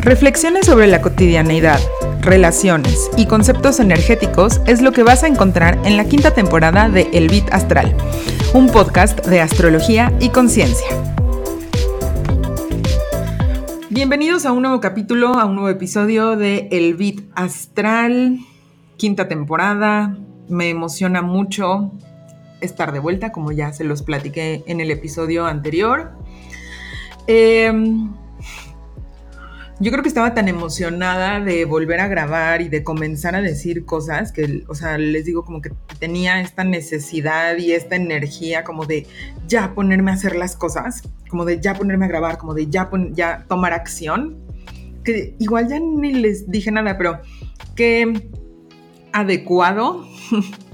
Reflexiones 0.00 0.66
sobre 0.66 0.86
la 0.86 1.02
cotidianeidad, 1.02 1.80
relaciones 2.20 3.10
y 3.16 3.26
conceptos 3.26 3.80
energéticos 3.80 4.60
es 4.66 4.80
lo 4.80 4.92
que 4.92 5.02
vas 5.02 5.24
a 5.24 5.26
encontrar 5.26 5.76
en 5.84 5.96
la 5.96 6.04
quinta 6.04 6.32
temporada 6.32 6.88
de 6.88 7.08
El 7.12 7.28
Bit 7.28 7.52
Astral, 7.52 7.96
un 8.54 8.68
podcast 8.68 9.26
de 9.26 9.40
astrología 9.40 10.12
y 10.20 10.28
conciencia. 10.28 10.86
Bienvenidos 13.90 14.46
a 14.46 14.52
un 14.52 14.62
nuevo 14.62 14.80
capítulo, 14.80 15.34
a 15.34 15.44
un 15.46 15.56
nuevo 15.56 15.68
episodio 15.68 16.36
de 16.36 16.68
El 16.70 16.94
Bit 16.94 17.28
Astral, 17.34 18.38
quinta 18.96 19.26
temporada. 19.26 20.16
Me 20.48 20.70
emociona 20.70 21.22
mucho 21.22 21.90
estar 22.60 22.92
de 22.92 23.00
vuelta, 23.00 23.32
como 23.32 23.50
ya 23.50 23.72
se 23.72 23.82
los 23.82 24.02
platiqué 24.02 24.62
en 24.68 24.80
el 24.80 24.92
episodio 24.92 25.44
anterior. 25.44 26.12
Eh, 27.26 27.72
yo 29.80 29.92
creo 29.92 30.02
que 30.02 30.08
estaba 30.08 30.34
tan 30.34 30.48
emocionada 30.48 31.40
de 31.40 31.64
volver 31.64 32.00
a 32.00 32.08
grabar 32.08 32.62
y 32.62 32.68
de 32.68 32.82
comenzar 32.82 33.36
a 33.36 33.40
decir 33.40 33.84
cosas 33.84 34.32
que, 34.32 34.64
o 34.66 34.74
sea, 34.74 34.98
les 34.98 35.24
digo 35.24 35.44
como 35.44 35.62
que 35.62 35.70
tenía 36.00 36.40
esta 36.40 36.64
necesidad 36.64 37.56
y 37.58 37.72
esta 37.72 37.94
energía 37.94 38.64
como 38.64 38.86
de 38.86 39.06
ya 39.46 39.74
ponerme 39.74 40.10
a 40.10 40.14
hacer 40.14 40.34
las 40.34 40.56
cosas, 40.56 41.02
como 41.28 41.44
de 41.44 41.60
ya 41.60 41.74
ponerme 41.74 42.06
a 42.06 42.08
grabar, 42.08 42.38
como 42.38 42.54
de 42.54 42.66
ya, 42.66 42.90
ya 43.12 43.44
tomar 43.48 43.72
acción, 43.72 44.36
que 45.04 45.36
igual 45.38 45.68
ya 45.68 45.78
ni 45.78 46.12
les 46.12 46.50
dije 46.50 46.72
nada, 46.72 46.98
pero 46.98 47.20
qué 47.76 48.30
adecuado 49.12 50.04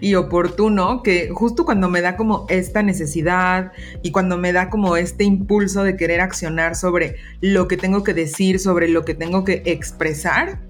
y 0.00 0.14
oportuno 0.14 1.02
que 1.02 1.30
justo 1.30 1.64
cuando 1.64 1.88
me 1.88 2.00
da 2.00 2.16
como 2.16 2.46
esta 2.48 2.82
necesidad 2.82 3.72
y 4.02 4.10
cuando 4.10 4.38
me 4.38 4.52
da 4.52 4.70
como 4.70 4.96
este 4.96 5.24
impulso 5.24 5.82
de 5.82 5.96
querer 5.96 6.20
accionar 6.20 6.76
sobre 6.76 7.16
lo 7.40 7.68
que 7.68 7.76
tengo 7.76 8.02
que 8.02 8.14
decir, 8.14 8.58
sobre 8.58 8.88
lo 8.88 9.04
que 9.04 9.14
tengo 9.14 9.44
que 9.44 9.62
expresar, 9.66 10.60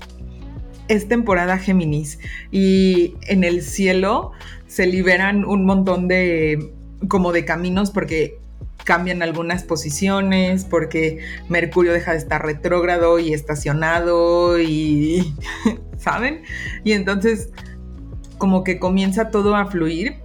es 0.88 1.08
temporada 1.08 1.58
Géminis 1.58 2.18
y 2.50 3.14
en 3.22 3.44
el 3.44 3.62
cielo 3.62 4.32
se 4.66 4.86
liberan 4.86 5.44
un 5.44 5.64
montón 5.64 6.08
de 6.08 6.72
como 7.08 7.32
de 7.32 7.44
caminos 7.44 7.90
porque 7.90 8.38
cambian 8.84 9.20
algunas 9.20 9.64
posiciones, 9.64 10.64
porque 10.64 11.18
Mercurio 11.48 11.92
deja 11.92 12.12
de 12.12 12.18
estar 12.18 12.44
retrógrado 12.46 13.18
y 13.18 13.34
estacionado 13.34 14.60
y, 14.60 15.34
¿saben? 15.98 16.42
Y 16.84 16.92
entonces 16.92 17.50
como 18.38 18.64
que 18.64 18.78
comienza 18.78 19.30
todo 19.30 19.56
a 19.56 19.66
fluir 19.66 20.16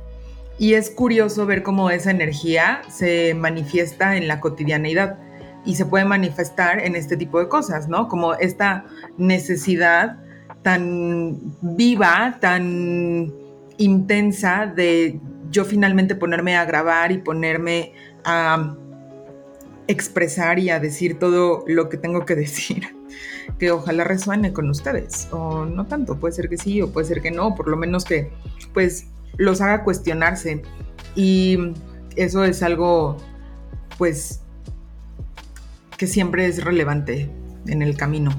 y 0.57 0.73
es 0.73 0.89
curioso 0.89 1.45
ver 1.45 1.63
cómo 1.63 1.89
esa 1.89 2.11
energía 2.11 2.81
se 2.89 3.33
manifiesta 3.33 4.15
en 4.17 4.27
la 4.27 4.39
cotidianeidad 4.39 5.17
y 5.65 5.75
se 5.75 5.85
puede 5.85 6.05
manifestar 6.05 6.79
en 6.79 6.95
este 6.95 7.17
tipo 7.17 7.39
de 7.39 7.47
cosas, 7.47 7.87
¿no? 7.87 8.07
Como 8.07 8.33
esta 8.35 8.85
necesidad 9.17 10.17
tan 10.61 11.39
viva, 11.61 12.37
tan 12.39 13.33
intensa 13.77 14.67
de 14.67 15.19
yo 15.49 15.65
finalmente 15.65 16.15
ponerme 16.15 16.55
a 16.55 16.65
grabar 16.65 17.11
y 17.11 17.17
ponerme 17.17 17.93
a 18.23 18.75
expresar 19.87 20.59
y 20.59 20.69
a 20.69 20.79
decir 20.79 21.19
todo 21.19 21.63
lo 21.67 21.89
que 21.89 21.97
tengo 21.97 22.25
que 22.25 22.35
decir 22.35 23.00
que 23.59 23.71
ojalá 23.71 24.03
resuene 24.03 24.53
con 24.53 24.69
ustedes, 24.69 25.27
o 25.31 25.65
no 25.65 25.85
tanto, 25.85 26.19
puede 26.19 26.33
ser 26.33 26.49
que 26.49 26.57
sí, 26.57 26.81
o 26.81 26.91
puede 26.91 27.07
ser 27.07 27.21
que 27.21 27.31
no, 27.31 27.55
por 27.55 27.67
lo 27.67 27.77
menos 27.77 28.05
que 28.05 28.31
pues 28.73 29.07
los 29.37 29.61
haga 29.61 29.83
cuestionarse. 29.83 30.61
Y 31.15 31.57
eso 32.15 32.43
es 32.43 32.63
algo 32.63 33.17
pues 33.97 34.41
que 35.97 36.07
siempre 36.07 36.45
es 36.47 36.63
relevante 36.63 37.29
en 37.67 37.81
el 37.81 37.95
camino. 37.95 38.31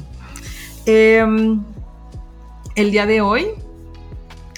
Em, 0.86 1.62
el 2.74 2.90
día 2.90 3.06
de 3.06 3.20
hoy 3.20 3.46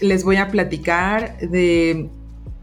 les 0.01 0.25
voy 0.25 0.37
a 0.37 0.49
platicar 0.49 1.39
de... 1.39 2.09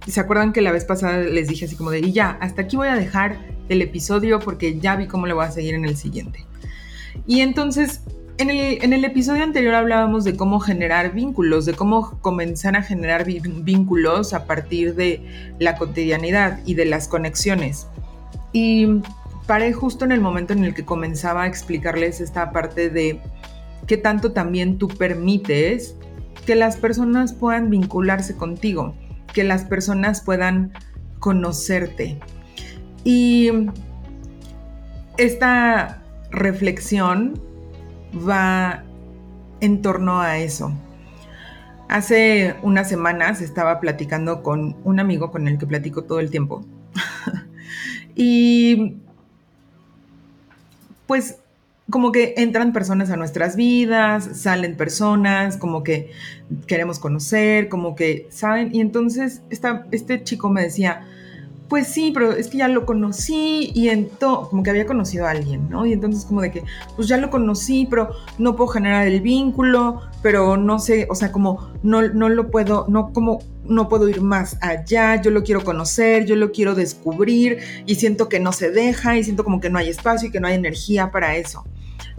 ¿Se 0.07 0.19
acuerdan 0.19 0.51
que 0.51 0.61
la 0.61 0.71
vez 0.71 0.83
pasada 0.85 1.19
les 1.19 1.47
dije 1.47 1.65
así 1.65 1.75
como 1.75 1.91
de, 1.91 1.99
y 1.99 2.11
ya, 2.11 2.31
hasta 2.41 2.63
aquí 2.63 2.75
voy 2.75 2.87
a 2.87 2.95
dejar 2.95 3.37
el 3.69 3.83
episodio 3.83 4.39
porque 4.39 4.79
ya 4.79 4.95
vi 4.95 5.05
cómo 5.05 5.27
le 5.27 5.33
voy 5.33 5.45
a 5.45 5.51
seguir 5.51 5.75
en 5.75 5.85
el 5.85 5.95
siguiente? 5.95 6.43
Y 7.27 7.41
entonces, 7.41 8.01
en 8.37 8.49
el, 8.93 9.05
episodio 9.05 9.43
anterior 9.43 9.75
hablábamos 9.75 10.23
de 10.23 10.35
cómo 10.35 10.59
generar 10.59 11.13
vínculos, 11.13 11.65
de 11.65 11.73
cómo 11.73 12.19
comenzar 12.21 12.75
a 12.75 12.81
generar 12.81 13.25
vínculos 13.25 14.33
a 14.33 14.45
partir 14.45 14.95
de 14.95 15.53
la 15.59 15.75
cotidianidad 15.75 16.59
y 16.65 16.73
de 16.73 16.85
las 16.85 17.07
conexiones. 17.07 17.87
Y 18.51 19.01
paré 19.45 19.73
justo 19.73 20.05
en 20.05 20.11
el 20.11 20.21
momento 20.21 20.53
en 20.53 20.63
el 20.63 20.73
que 20.73 20.85
comenzaba 20.85 21.43
a 21.43 21.47
explicarles 21.47 22.19
esta 22.19 22.51
parte 22.51 22.89
de 22.89 23.21
qué 23.85 23.97
tanto 23.97 24.31
también 24.31 24.77
tú 24.77 24.87
permites 24.87 25.95
que 26.45 26.55
las 26.55 26.77
personas 26.77 27.33
puedan 27.33 27.69
vincularse 27.69 28.35
contigo, 28.35 28.95
que 29.33 29.43
las 29.43 29.65
personas 29.65 30.21
puedan 30.21 30.73
conocerte. 31.19 32.17
Y 33.03 33.51
esta 35.17 36.00
reflexión 36.31 37.39
va 38.15 38.83
en 39.59 39.81
torno 39.81 40.21
a 40.21 40.39
eso. 40.39 40.73
Hace 41.87 42.55
unas 42.61 42.87
semanas 42.89 43.41
estaba 43.41 43.79
platicando 43.79 44.43
con 44.43 44.77
un 44.83 44.99
amigo 44.99 45.31
con 45.31 45.47
el 45.47 45.57
que 45.57 45.67
platico 45.67 46.03
todo 46.03 46.19
el 46.19 46.31
tiempo. 46.31 46.65
y 48.15 48.97
pues 51.05 51.37
como 51.89 52.13
que 52.13 52.33
entran 52.37 52.71
personas 52.71 53.09
a 53.11 53.17
nuestras 53.17 53.57
vidas, 53.57 54.41
salen 54.41 54.77
personas, 54.77 55.57
como 55.57 55.83
que 55.83 56.11
queremos 56.65 56.99
conocer, 56.99 57.67
como 57.67 57.95
que, 57.95 58.27
¿saben? 58.31 58.73
Y 58.73 58.79
entonces 58.79 59.41
este 59.49 60.23
chico 60.23 60.49
me 60.49 60.63
decía, 60.63 61.05
pues 61.71 61.87
sí, 61.87 62.11
pero 62.13 62.33
es 62.33 62.49
que 62.49 62.57
ya 62.57 62.67
lo 62.67 62.85
conocí 62.85 63.71
y 63.73 63.87
entonces, 63.87 64.49
como 64.49 64.61
que 64.61 64.71
había 64.71 64.85
conocido 64.85 65.25
a 65.25 65.29
alguien, 65.29 65.69
¿no? 65.69 65.85
Y 65.85 65.93
entonces 65.93 66.25
como 66.25 66.41
de 66.41 66.51
que, 66.51 66.63
pues 66.97 67.07
ya 67.07 67.15
lo 67.15 67.29
conocí, 67.29 67.87
pero 67.89 68.09
no 68.37 68.57
puedo 68.57 68.67
generar 68.67 69.07
el 69.07 69.21
vínculo, 69.21 70.01
pero 70.21 70.57
no 70.57 70.79
sé, 70.79 71.07
o 71.09 71.15
sea, 71.15 71.31
como 71.31 71.71
no, 71.81 72.09
no 72.09 72.27
lo 72.27 72.51
puedo, 72.51 72.87
no 72.89 73.13
como 73.13 73.39
no 73.63 73.87
puedo 73.87 74.09
ir 74.09 74.19
más 74.19 74.57
allá, 74.59 75.21
yo 75.21 75.31
lo 75.31 75.43
quiero 75.43 75.63
conocer, 75.63 76.25
yo 76.25 76.35
lo 76.35 76.51
quiero 76.51 76.75
descubrir 76.75 77.59
y 77.85 77.95
siento 77.95 78.27
que 78.27 78.41
no 78.41 78.51
se 78.51 78.69
deja 78.69 79.17
y 79.17 79.23
siento 79.23 79.45
como 79.45 79.61
que 79.61 79.69
no 79.69 79.79
hay 79.79 79.87
espacio 79.87 80.27
y 80.27 80.31
que 80.33 80.41
no 80.41 80.49
hay 80.49 80.55
energía 80.55 81.09
para 81.09 81.37
eso. 81.37 81.63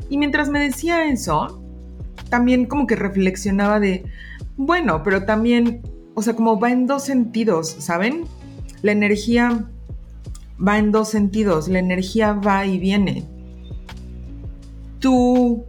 Y 0.09 0.17
mientras 0.17 0.49
me 0.49 0.61
decía 0.61 1.05
eso, 1.05 1.63
también 2.31 2.65
como 2.65 2.87
que 2.87 2.97
reflexionaba 2.97 3.81
de, 3.81 4.07
bueno, 4.57 5.03
pero 5.03 5.27
también, 5.27 5.83
o 6.15 6.23
sea, 6.23 6.35
como 6.35 6.59
va 6.59 6.73
en 6.73 6.87
dos 6.87 7.05
sentidos, 7.05 7.77
¿saben? 7.81 8.25
La 8.83 8.93
energía 8.93 9.65
va 10.65 10.79
en 10.79 10.91
dos 10.91 11.09
sentidos, 11.09 11.69
la 11.69 11.79
energía 11.79 12.33
va 12.33 12.67
y 12.67 12.79
viene. 12.79 13.25
Tú, 14.99 15.65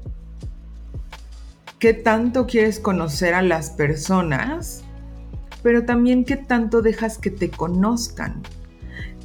¿qué 1.80 1.94
tanto 1.94 2.48
quieres 2.48 2.80
conocer 2.80 3.36
a 3.36 3.42
las 3.42 3.70
personas? 3.70 4.84
Pero 5.62 5.86
también 5.86 6.26
qué 6.26 6.38
tanto 6.38 6.82
dejas 6.82 7.18
que 7.18 7.30
te 7.30 7.50
conozcan. 7.50 8.42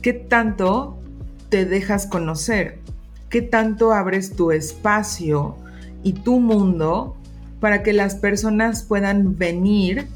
¿Qué 0.02 0.12
tanto 0.12 0.98
te 1.48 1.64
dejas 1.64 2.06
conocer? 2.06 2.78
¿Qué 3.30 3.42
tanto 3.42 3.92
abres 3.92 4.36
tu 4.36 4.52
espacio 4.52 5.56
y 6.02 6.12
tu 6.12 6.40
mundo 6.40 7.16
para 7.60 7.82
que 7.82 7.92
las 7.92 8.14
personas 8.14 8.84
puedan 8.84 9.36
venir 9.36 10.06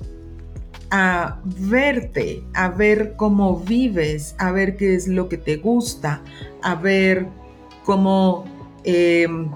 a 0.95 1.41
verte, 1.43 2.45
a 2.53 2.69
ver 2.69 3.15
cómo 3.17 3.61
vives, 3.61 4.35
a 4.37 4.53
ver 4.53 4.77
qué 4.77 4.95
es 4.95 5.09
lo 5.09 5.27
que 5.31 5.39
te 5.39 5.57
gusta, 5.57 6.21
a 6.61 6.75
ver 6.75 7.29
cómo, 7.83 8.45
em, 8.85 9.51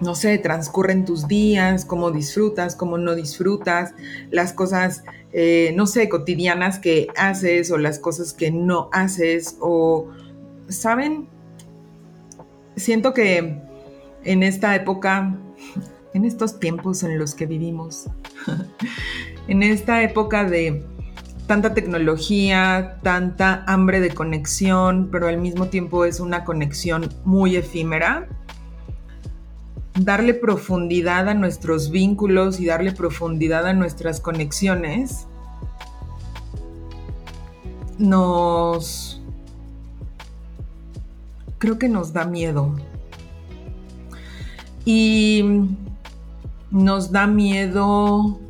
no 0.00 0.14
sé, 0.14 0.38
transcurren 0.38 1.04
tus 1.04 1.26
días, 1.26 1.84
cómo 1.84 2.12
disfrutas, 2.12 2.76
cómo 2.76 2.96
no 2.96 3.16
disfrutas, 3.16 3.92
las 4.30 4.52
cosas, 4.52 5.02
eh, 5.32 5.72
no 5.74 5.88
sé, 5.88 6.08
cotidianas 6.08 6.78
que 6.78 7.08
haces 7.16 7.72
o 7.72 7.76
las 7.76 7.98
cosas 7.98 8.32
que 8.32 8.52
no 8.52 8.88
haces 8.92 9.56
o, 9.58 10.10
¿saben? 10.68 11.26
Siento 12.76 13.12
que 13.14 13.60
en 14.22 14.42
esta 14.44 14.76
época, 14.76 15.36
en 16.14 16.24
estos 16.24 16.60
tiempos 16.60 17.02
en 17.02 17.18
los 17.18 17.34
que 17.34 17.46
vivimos, 17.46 18.06
en 19.48 19.62
esta 19.62 20.02
época 20.02 20.44
de 20.44 20.84
tanta 21.46 21.74
tecnología, 21.74 22.98
tanta 23.02 23.64
hambre 23.66 24.00
de 24.00 24.10
conexión, 24.10 25.08
pero 25.10 25.28
al 25.28 25.38
mismo 25.38 25.66
tiempo 25.66 26.04
es 26.04 26.20
una 26.20 26.44
conexión 26.44 27.12
muy 27.24 27.56
efímera, 27.56 28.28
darle 29.98 30.34
profundidad 30.34 31.28
a 31.28 31.34
nuestros 31.34 31.90
vínculos 31.90 32.60
y 32.60 32.66
darle 32.66 32.92
profundidad 32.92 33.66
a 33.66 33.74
nuestras 33.74 34.20
conexiones 34.20 35.26
nos... 37.98 39.20
creo 41.58 41.78
que 41.78 41.88
nos 41.88 42.12
da 42.12 42.24
miedo. 42.24 42.74
Y 44.84 45.44
nos 46.70 47.12
da 47.12 47.26
miedo 47.26 48.40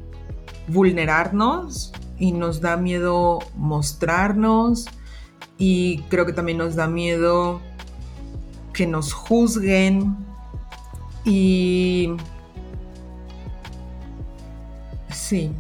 vulnerarnos 0.73 1.93
y 2.19 2.33
nos 2.33 2.61
da 2.61 2.77
miedo 2.77 3.41
mostrarnos 3.57 4.87
y 5.59 5.99
creo 6.09 6.27
que 6.27 6.33
también 6.33 6.59
nos 6.59 6.77
da 6.77 6.87
miedo 6.89 7.61
que 8.73 8.87
nos 8.87 9.13
juzguen 9.13 10.17
y 11.25 12.13
sí. 15.11 15.51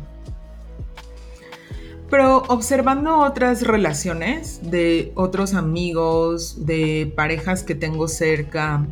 Pero 2.11 2.43
observando 2.49 3.20
otras 3.20 3.62
relaciones 3.62 4.61
de 4.70 5.12
otros 5.14 5.55
amigos, 5.55 6.67
de 6.67 7.11
parejas 7.17 7.62
que 7.62 7.75
tengo 7.75 8.06
cerca, 8.06 8.87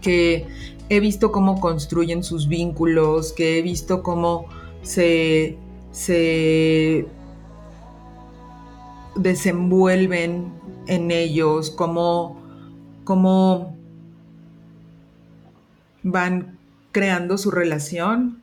que 0.00 0.46
he 0.88 0.98
visto 0.98 1.30
cómo 1.30 1.60
construyen 1.60 2.24
sus 2.24 2.48
vínculos, 2.48 3.32
que 3.32 3.58
he 3.58 3.62
visto 3.62 4.02
cómo 4.02 4.46
se, 4.82 5.56
se 5.90 7.06
desenvuelven 9.16 10.52
en 10.86 11.10
ellos, 11.10 11.70
cómo, 11.70 12.40
cómo 13.04 13.76
van 16.02 16.58
creando 16.92 17.38
su 17.38 17.50
relación. 17.50 18.42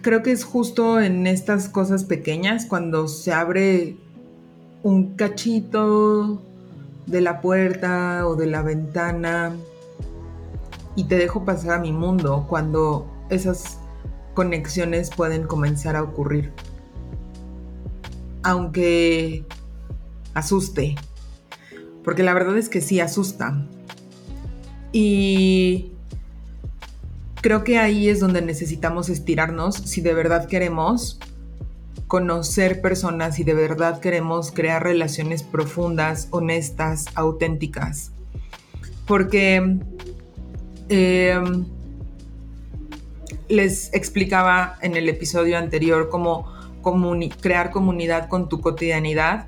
Creo 0.00 0.22
que 0.22 0.32
es 0.32 0.44
justo 0.44 1.00
en 1.00 1.26
estas 1.26 1.68
cosas 1.68 2.04
pequeñas 2.04 2.66
cuando 2.66 3.06
se 3.06 3.32
abre 3.32 3.96
un 4.82 5.14
cachito 5.14 6.42
de 7.06 7.20
la 7.20 7.40
puerta 7.40 8.26
o 8.26 8.34
de 8.34 8.46
la 8.46 8.62
ventana 8.62 9.52
y 10.96 11.04
te 11.04 11.16
dejo 11.16 11.44
pasar 11.44 11.78
a 11.78 11.78
mi 11.78 11.92
mundo 11.92 12.46
cuando 12.48 13.06
esas 13.32 13.78
conexiones 14.34 15.10
pueden 15.10 15.44
comenzar 15.44 15.96
a 15.96 16.02
ocurrir. 16.02 16.52
Aunque 18.42 19.44
asuste, 20.34 20.96
porque 22.04 22.22
la 22.22 22.34
verdad 22.34 22.56
es 22.58 22.68
que 22.68 22.80
sí 22.80 23.00
asusta. 23.00 23.66
Y 24.92 25.92
creo 27.40 27.64
que 27.64 27.78
ahí 27.78 28.08
es 28.08 28.20
donde 28.20 28.42
necesitamos 28.42 29.08
estirarnos 29.08 29.76
si 29.76 30.00
de 30.00 30.14
verdad 30.14 30.46
queremos 30.46 31.18
conocer 32.08 32.82
personas 32.82 33.38
y 33.38 33.44
de 33.44 33.54
verdad 33.54 34.00
queremos 34.00 34.52
crear 34.52 34.82
relaciones 34.82 35.42
profundas, 35.42 36.28
honestas, 36.30 37.06
auténticas. 37.14 38.12
Porque 39.06 39.78
em, 40.88 41.64
les 43.52 43.92
explicaba 43.92 44.76
en 44.80 44.96
el 44.96 45.10
episodio 45.10 45.58
anterior 45.58 46.08
cómo 46.08 46.50
crear 47.40 47.70
comunidad 47.70 48.28
con 48.28 48.48
tu 48.48 48.62
cotidianidad, 48.62 49.46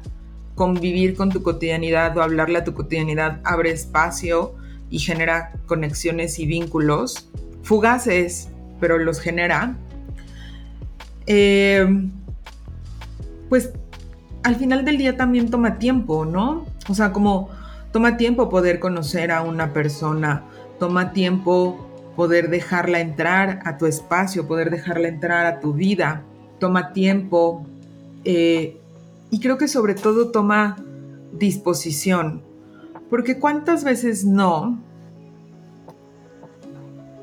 convivir 0.55 1.17
con 1.17 1.31
tu 1.31 1.43
cotidianidad 1.43 2.15
o 2.19 2.23
hablarle 2.23 2.59
a 2.59 2.65
tu 2.65 2.75
cotidianidad 2.75 3.41
abre 3.45 3.71
espacio 3.71 4.55
y 4.91 4.99
genera 4.99 5.55
conexiones 5.65 6.39
y 6.39 6.45
vínculos 6.45 7.31
fugaces, 7.63 8.51
pero 8.79 8.99
los 8.99 9.21
genera. 9.21 9.75
Em, 11.27 12.13
pues 13.49 13.71
al 14.43 14.57
final 14.57 14.85
del 14.85 14.99
día 14.99 15.17
también 15.17 15.51
toma 15.51 15.79
tiempo, 15.79 16.27
¿no? 16.27 16.67
O 16.91 16.95
sea, 16.95 17.11
como 17.11 17.49
toma 17.91 18.19
tiempo 18.19 18.51
poder 18.51 18.81
conocer 18.81 19.33
a 19.33 19.41
una 19.41 19.73
persona, 19.73 20.45
toma 20.79 21.15
tiempo 21.15 21.94
poder 22.17 22.49
dejarla 22.49 23.01
entrar 23.01 23.61
a 23.65 23.77
tu 23.77 23.87
espacio, 23.87 24.47
poder 24.47 24.71
dejarla 24.71 25.09
entrar 25.09 25.47
a 25.47 25.61
tu 25.61 25.73
vida, 25.73 26.23
toma 26.59 26.93
tiempo 26.93 27.67
eh, 28.25 28.79
y 29.31 29.41
creo 29.41 29.59
que 29.59 29.69
sobre 29.69 29.95
todo 29.95 30.31
toma 30.31 30.77
disposición, 31.33 32.43
porque 33.11 33.39
cuántas 33.39 33.85
veces 33.85 34.25
no 34.25 34.79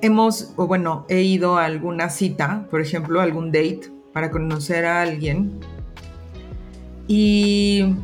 hemos, 0.01 0.53
o 0.55 0.67
bueno, 0.67 1.05
he 1.09 1.21
ido 1.21 1.57
a 1.57 1.65
alguna 1.65 2.09
cita, 2.09 2.67
por 2.69 2.81
ejemplo, 2.81 3.21
algún 3.21 3.51
date 3.51 3.91
para 4.13 4.29
conocer 4.29 4.85
a 4.85 5.01
alguien 5.01 5.59
y 7.07 7.95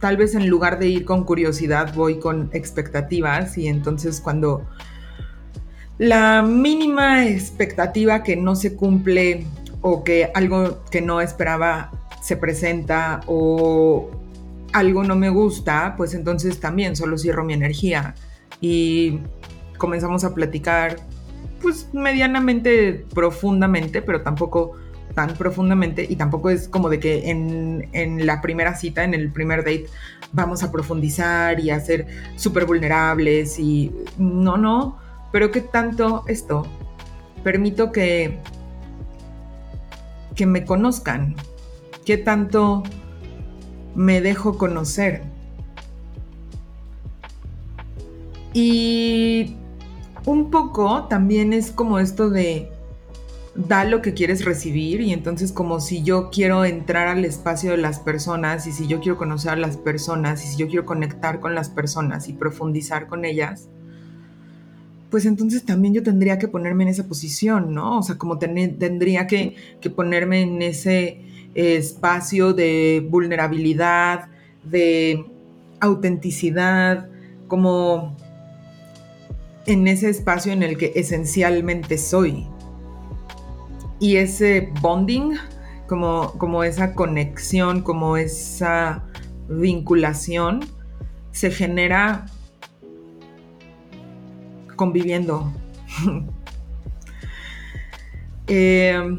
tal 0.00 0.16
vez 0.16 0.34
en 0.34 0.48
lugar 0.48 0.78
de 0.78 0.88
ir 0.88 1.04
con 1.04 1.24
curiosidad 1.24 1.94
voy 1.94 2.18
con 2.18 2.50
expectativas 2.52 3.56
y 3.58 3.68
entonces 3.68 4.20
cuando 4.20 4.66
la 5.98 6.42
mínima 6.42 7.26
expectativa 7.26 8.22
que 8.22 8.36
no 8.36 8.56
se 8.56 8.76
cumple 8.76 9.46
o 9.80 10.04
que 10.04 10.30
algo 10.34 10.84
que 10.90 11.00
no 11.00 11.20
esperaba 11.20 11.90
se 12.20 12.36
presenta 12.36 13.20
o 13.26 14.10
algo 14.72 15.04
no 15.04 15.16
me 15.16 15.30
gusta, 15.30 15.94
pues 15.96 16.12
entonces 16.14 16.60
también 16.60 16.96
solo 16.96 17.16
cierro 17.16 17.44
mi 17.44 17.54
energía. 17.54 18.14
Y 18.60 19.20
comenzamos 19.78 20.24
a 20.24 20.34
platicar 20.34 20.96
pues 21.62 21.88
medianamente 21.92 23.04
profundamente, 23.14 24.02
pero 24.02 24.20
tampoco 24.22 24.76
tan 25.14 25.34
profundamente. 25.34 26.06
Y 26.08 26.16
tampoco 26.16 26.50
es 26.50 26.68
como 26.68 26.88
de 26.88 27.00
que 27.00 27.30
en, 27.30 28.26
la 28.26 28.42
primera 28.42 28.74
cita, 28.76 29.02
en 29.04 29.14
el 29.14 29.32
primer 29.32 29.60
date, 29.60 29.86
vamos 30.32 30.62
a 30.62 30.70
profundizar 30.70 31.58
y 31.58 31.70
a 31.70 31.80
ser 31.80 32.06
súper 32.36 32.66
vulnerables 32.66 33.58
y 33.58 33.92
no, 34.18 34.56
no, 34.56 34.98
pero 35.32 35.50
que 35.50 35.60
tanto 35.60 36.24
esto 36.26 36.66
permito 37.42 37.92
que, 37.92 38.40
que 40.34 40.46
me 40.46 40.64
conozcan, 40.64 41.36
que 42.04 42.18
tanto 42.18 42.82
me 43.94 44.20
dejo 44.20 44.58
conocer. 44.58 45.22
Y 48.52 49.56
un 50.24 50.50
poco 50.50 51.04
también 51.04 51.52
es 51.52 51.70
como 51.70 51.98
esto 51.98 52.30
de 52.30 52.70
da 53.54 53.84
lo 53.84 54.02
que 54.02 54.12
quieres 54.12 54.44
recibir 54.44 55.00
y 55.00 55.12
entonces 55.12 55.50
como 55.50 55.80
si 55.80 56.02
yo 56.02 56.30
quiero 56.30 56.64
entrar 56.64 57.08
al 57.08 57.24
espacio 57.24 57.70
de 57.70 57.78
las 57.78 58.00
personas 58.00 58.66
y 58.66 58.72
si 58.72 58.86
yo 58.86 59.00
quiero 59.00 59.16
conocer 59.16 59.52
a 59.52 59.56
las 59.56 59.78
personas 59.78 60.44
y 60.44 60.48
si 60.48 60.56
yo 60.58 60.68
quiero 60.68 60.84
conectar 60.84 61.40
con 61.40 61.54
las 61.54 61.70
personas 61.70 62.28
y 62.28 62.34
profundizar 62.34 63.06
con 63.06 63.24
ellas, 63.24 63.70
pues 65.10 65.24
entonces 65.26 65.64
también 65.64 65.94
yo 65.94 66.02
tendría 66.02 66.38
que 66.38 66.48
ponerme 66.48 66.84
en 66.84 66.90
esa 66.90 67.06
posición, 67.06 67.74
¿no? 67.74 67.98
O 67.98 68.02
sea, 68.02 68.18
como 68.18 68.38
tendría 68.38 69.26
que, 69.26 69.54
que, 69.80 69.90
ponerme 69.90 70.42
en 70.42 70.62
ese 70.62 71.20
espacio 71.54 72.52
de 72.52 73.06
vulnerabilidad, 73.08 74.28
de 74.64 75.24
autenticidad, 75.80 77.08
como 77.48 78.16
en 79.66 79.86
ese 79.88 80.10
espacio 80.10 80.52
en 80.52 80.62
el 80.62 80.76
que 80.76 80.92
esencialmente 80.96 81.98
soy, 81.98 82.46
y 83.98 84.16
ese 84.16 84.72
bonding, 84.80 85.36
como, 85.86 86.32
como 86.38 86.64
esa 86.64 86.94
conexión, 86.94 87.82
como 87.82 88.16
esa 88.16 89.04
vinculación, 89.48 90.60
se 91.30 91.50
genera 91.50 92.26
conviviendo. 94.76 95.52
Eh, 98.48 99.18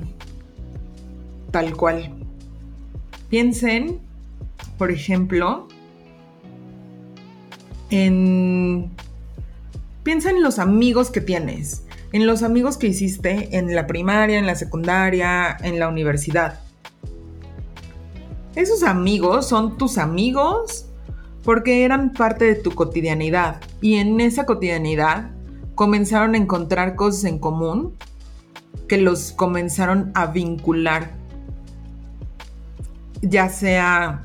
tal 1.52 1.76
cual. 1.76 2.14
Piensen, 3.28 4.00
por 4.78 4.90
ejemplo, 4.90 5.68
en... 7.90 8.90
Piensa 10.04 10.30
en 10.30 10.42
los 10.42 10.60
amigos 10.60 11.12
que 11.12 11.20
tienes 11.20 11.84
en 12.12 12.26
los 12.26 12.44
amigos 12.44 12.78
que 12.78 12.88
hiciste 12.88 13.58
en 13.58 13.74
la 13.76 13.88
primaria, 13.88 14.40
en 14.40 14.46
la 14.46 14.56
secundaria, 14.56 15.58
en 15.62 15.80
la 15.80 15.88
universidad. 15.88 16.60
Esos 18.56 18.84
amigos 18.84 19.48
son 19.48 19.78
tus 19.78 19.98
amigos 19.98 20.86
porque 21.44 21.84
eran 21.86 22.14
parte 22.14 22.46
de 22.46 22.56
tu 22.56 22.72
cotidianidad 22.72 23.62
y 23.82 23.96
en 23.96 24.20
esa 24.20 24.46
cotidianidad 24.46 25.32
comenzaron 25.78 26.34
a 26.34 26.38
encontrar 26.38 26.96
cosas 26.96 27.26
en 27.26 27.38
común 27.38 27.94
que 28.90 28.98
los 28.98 29.32
comenzaron 29.32 30.12
a 30.16 30.26
vincular. 30.26 31.12
Ya 33.22 33.48
sea, 33.48 34.24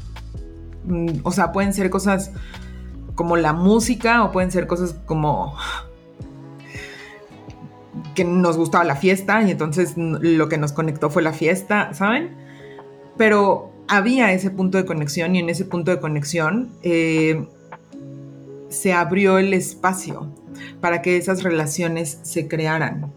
mm, 0.87 1.19
o 1.25 1.31
sea, 1.31 1.53
pueden 1.53 1.75
ser 1.75 1.91
cosas 1.91 2.33
como 3.15 3.37
la 3.37 3.53
música 3.53 4.25
o 4.25 4.33
pueden 4.33 4.51
ser 4.51 4.67
cosas 4.67 4.97
como 5.05 5.55
que 8.15 8.25
nos 8.25 8.57
gustaba 8.57 8.85
la 8.85 8.97
fiesta 8.97 9.43
y 9.43 9.51
entonces 9.51 9.93
lo 9.97 10.49
que 10.49 10.57
nos 10.57 10.73
conectó 10.73 11.11
fue 11.11 11.21
la 11.21 11.35
fiesta, 11.35 11.93
¿saben? 11.93 12.35
Pero 13.19 13.71
había 13.89 14.33
ese 14.33 14.51
punto 14.51 14.79
de 14.79 14.87
conexión 14.87 15.37
y 15.37 15.41
en 15.41 15.51
ese 15.51 15.67
punto 15.67 15.91
de 15.91 16.01
conexión 16.01 16.71
eh, 16.83 17.47
se 18.71 18.95
abrió 18.95 19.37
el 19.37 19.53
espacio 19.53 20.33
para 20.81 21.03
que 21.03 21.17
esas 21.17 21.43
relaciones 21.43 22.19
se 22.23 22.49
crearan. 22.49 23.13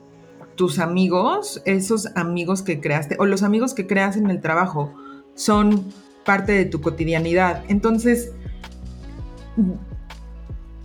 Tus 0.55 0.79
amigos, 0.79 1.61
esos 1.65 2.07
amigos 2.15 2.61
que 2.61 2.79
creaste, 2.79 3.17
o 3.19 3.25
los 3.25 3.43
amigos 3.43 3.73
que 3.73 3.87
creas 3.87 4.15
en 4.15 4.29
el 4.29 4.41
trabajo, 4.41 4.93
son 5.33 5.85
parte 6.23 6.53
de 6.53 6.65
tu 6.65 6.81
cotidianidad. 6.81 7.63
Entonces, 7.67 8.31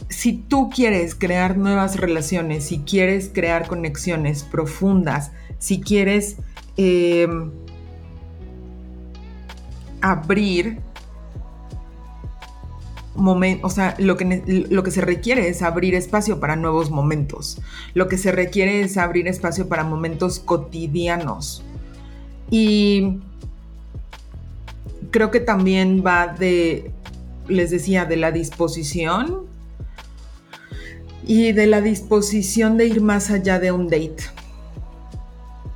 si 0.08 0.34
tú 0.34 0.70
quieres 0.70 1.14
crear 1.14 1.56
nuevas 1.56 1.96
relaciones, 1.96 2.64
si 2.64 2.80
quieres 2.80 3.30
crear 3.32 3.66
conexiones 3.66 4.42
profundas, 4.42 5.32
si 5.58 5.80
quieres 5.80 6.36
em, 6.76 7.50
abrir 10.00 10.80
o 13.62 13.70
sea, 13.70 13.94
lo 13.98 14.16
que, 14.16 14.66
lo 14.70 14.82
que 14.82 14.90
se 14.90 15.00
requiere 15.00 15.48
es 15.48 15.62
abrir 15.62 15.94
espacio 15.94 16.40
para 16.40 16.56
nuevos 16.56 16.90
momentos. 16.90 17.60
Lo 17.94 18.08
que 18.08 18.18
se 18.18 18.32
requiere 18.32 18.82
es 18.82 18.96
abrir 18.96 19.28
espacio 19.28 19.68
para 19.68 19.84
momentos 19.84 20.38
cotidianos. 20.38 21.62
Y 22.50 23.18
creo 25.10 25.30
que 25.30 25.40
también 25.40 26.02
va 26.04 26.28
de, 26.28 26.90
les 27.48 27.70
decía, 27.70 28.04
de 28.04 28.16
la 28.16 28.32
disposición 28.32 29.42
y 31.26 31.52
de 31.52 31.66
la 31.66 31.80
disposición 31.80 32.76
de 32.76 32.86
ir 32.86 33.00
más 33.00 33.30
allá 33.30 33.58
de 33.58 33.72
un 33.72 33.88
date. 33.88 34.24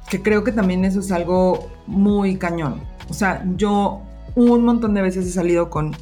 Que 0.08 0.22
creo 0.22 0.44
que 0.44 0.52
también 0.52 0.84
eso 0.84 1.00
es 1.00 1.12
algo 1.12 1.70
muy 1.86 2.36
cañón. 2.36 2.82
O 3.08 3.14
sea, 3.14 3.44
yo 3.56 4.02
un 4.34 4.64
montón 4.64 4.94
de 4.94 5.02
veces 5.02 5.26
he 5.26 5.30
salido 5.30 5.70
con 5.70 5.94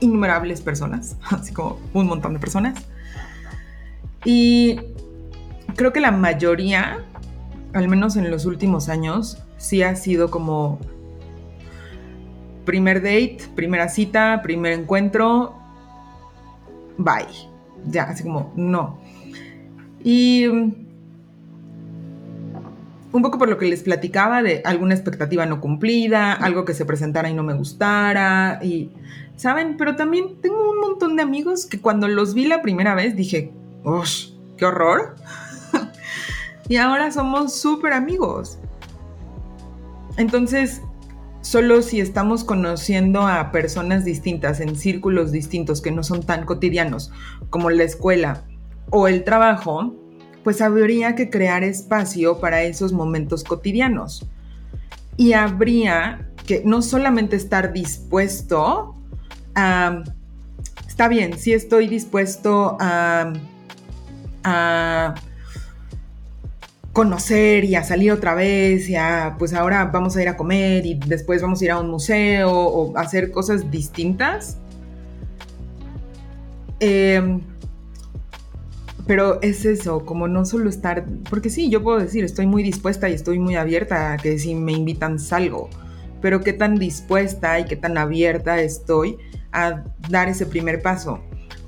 innumerables 0.00 0.60
personas, 0.60 1.16
así 1.30 1.52
como 1.52 1.78
un 1.92 2.06
montón 2.06 2.34
de 2.34 2.38
personas. 2.38 2.78
Y 4.24 4.80
creo 5.76 5.92
que 5.92 6.00
la 6.00 6.10
mayoría, 6.10 7.04
al 7.72 7.88
menos 7.88 8.16
en 8.16 8.30
los 8.30 8.46
últimos 8.46 8.88
años, 8.88 9.42
sí 9.56 9.82
ha 9.82 9.94
sido 9.96 10.30
como 10.30 10.78
primer 12.64 13.02
date, 13.02 13.38
primera 13.54 13.88
cita, 13.88 14.40
primer 14.42 14.72
encuentro, 14.72 15.54
bye. 16.98 17.26
Ya, 17.86 18.04
así 18.04 18.24
como, 18.24 18.52
no. 18.56 18.98
Y 20.02 20.46
un 20.46 20.86
poco 23.22 23.38
por 23.38 23.48
lo 23.48 23.56
que 23.56 23.66
les 23.66 23.82
platicaba 23.82 24.42
de 24.42 24.62
alguna 24.64 24.94
expectativa 24.94 25.46
no 25.46 25.60
cumplida, 25.60 26.32
algo 26.32 26.64
que 26.64 26.74
se 26.74 26.84
presentara 26.84 27.30
y 27.30 27.34
no 27.34 27.42
me 27.42 27.54
gustara, 27.54 28.60
y, 28.62 28.90
¿saben? 29.38 29.76
Pero 29.76 29.96
también 29.96 30.40
tengo 30.42 30.70
un 30.70 30.80
montón 30.80 31.16
de 31.16 31.22
amigos 31.22 31.64
que 31.64 31.80
cuando 31.80 32.08
los 32.08 32.34
vi 32.34 32.46
la 32.46 32.60
primera 32.60 32.94
vez 32.94 33.16
dije, 33.16 33.52
¡Ush! 33.84 34.32
¡Qué 34.58 34.66
horror! 34.66 35.14
y 36.68 36.76
ahora 36.76 37.10
somos 37.12 37.54
súper 37.54 37.92
amigos. 37.92 38.58
Entonces, 40.16 40.82
solo 41.40 41.80
si 41.82 42.00
estamos 42.00 42.42
conociendo 42.42 43.22
a 43.22 43.52
personas 43.52 44.04
distintas 44.04 44.58
en 44.60 44.74
círculos 44.74 45.30
distintos 45.30 45.80
que 45.80 45.92
no 45.92 46.02
son 46.02 46.24
tan 46.24 46.44
cotidianos 46.44 47.12
como 47.48 47.70
la 47.70 47.84
escuela 47.84 48.42
o 48.90 49.06
el 49.06 49.22
trabajo, 49.22 49.94
pues 50.42 50.60
habría 50.60 51.14
que 51.14 51.30
crear 51.30 51.62
espacio 51.62 52.40
para 52.40 52.62
esos 52.62 52.92
momentos 52.92 53.44
cotidianos. 53.44 54.26
Y 55.16 55.34
habría 55.34 56.28
que 56.44 56.62
no 56.64 56.82
solamente 56.82 57.36
estar 57.36 57.72
dispuesto 57.72 58.97
Está 60.98 61.06
bien, 61.06 61.38
sí 61.38 61.52
estoy 61.52 61.86
dispuesto 61.86 62.76
a, 62.80 63.32
a 64.42 65.14
conocer 66.92 67.64
y 67.64 67.76
a 67.76 67.84
salir 67.84 68.10
otra 68.10 68.34
vez 68.34 68.88
y 68.88 68.96
a, 68.96 69.36
pues 69.38 69.54
ahora 69.54 69.84
vamos 69.84 70.16
a 70.16 70.22
ir 70.22 70.28
a 70.28 70.36
comer 70.36 70.84
y 70.84 70.94
después 70.94 71.40
vamos 71.40 71.60
a 71.60 71.64
ir 71.64 71.70
a 71.70 71.78
un 71.78 71.88
museo 71.88 72.50
o 72.50 72.98
hacer 72.98 73.30
cosas 73.30 73.70
distintas. 73.70 74.58
Eh, 76.80 77.40
pero 79.06 79.40
es 79.40 79.64
eso, 79.64 80.04
como 80.04 80.26
no 80.26 80.44
solo 80.44 80.68
estar, 80.68 81.06
porque 81.30 81.48
sí, 81.48 81.70
yo 81.70 81.82
puedo 81.82 82.00
decir, 82.00 82.24
estoy 82.24 82.46
muy 82.48 82.64
dispuesta 82.64 83.08
y 83.08 83.14
estoy 83.14 83.38
muy 83.38 83.54
abierta 83.54 84.14
a 84.14 84.16
que 84.16 84.38
si 84.38 84.56
me 84.56 84.72
invitan 84.72 85.20
salgo, 85.20 85.70
pero 86.20 86.40
qué 86.40 86.52
tan 86.52 86.76
dispuesta 86.76 87.60
y 87.60 87.64
qué 87.64 87.76
tan 87.76 87.96
abierta 87.96 88.60
estoy 88.60 89.16
a 89.52 89.84
dar 90.08 90.28
ese 90.28 90.46
primer 90.46 90.82
paso 90.82 91.20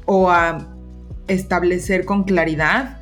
o 0.07 0.31
a 0.31 0.75
establecer 1.29 2.05
con 2.05 2.25
claridad 2.25 2.99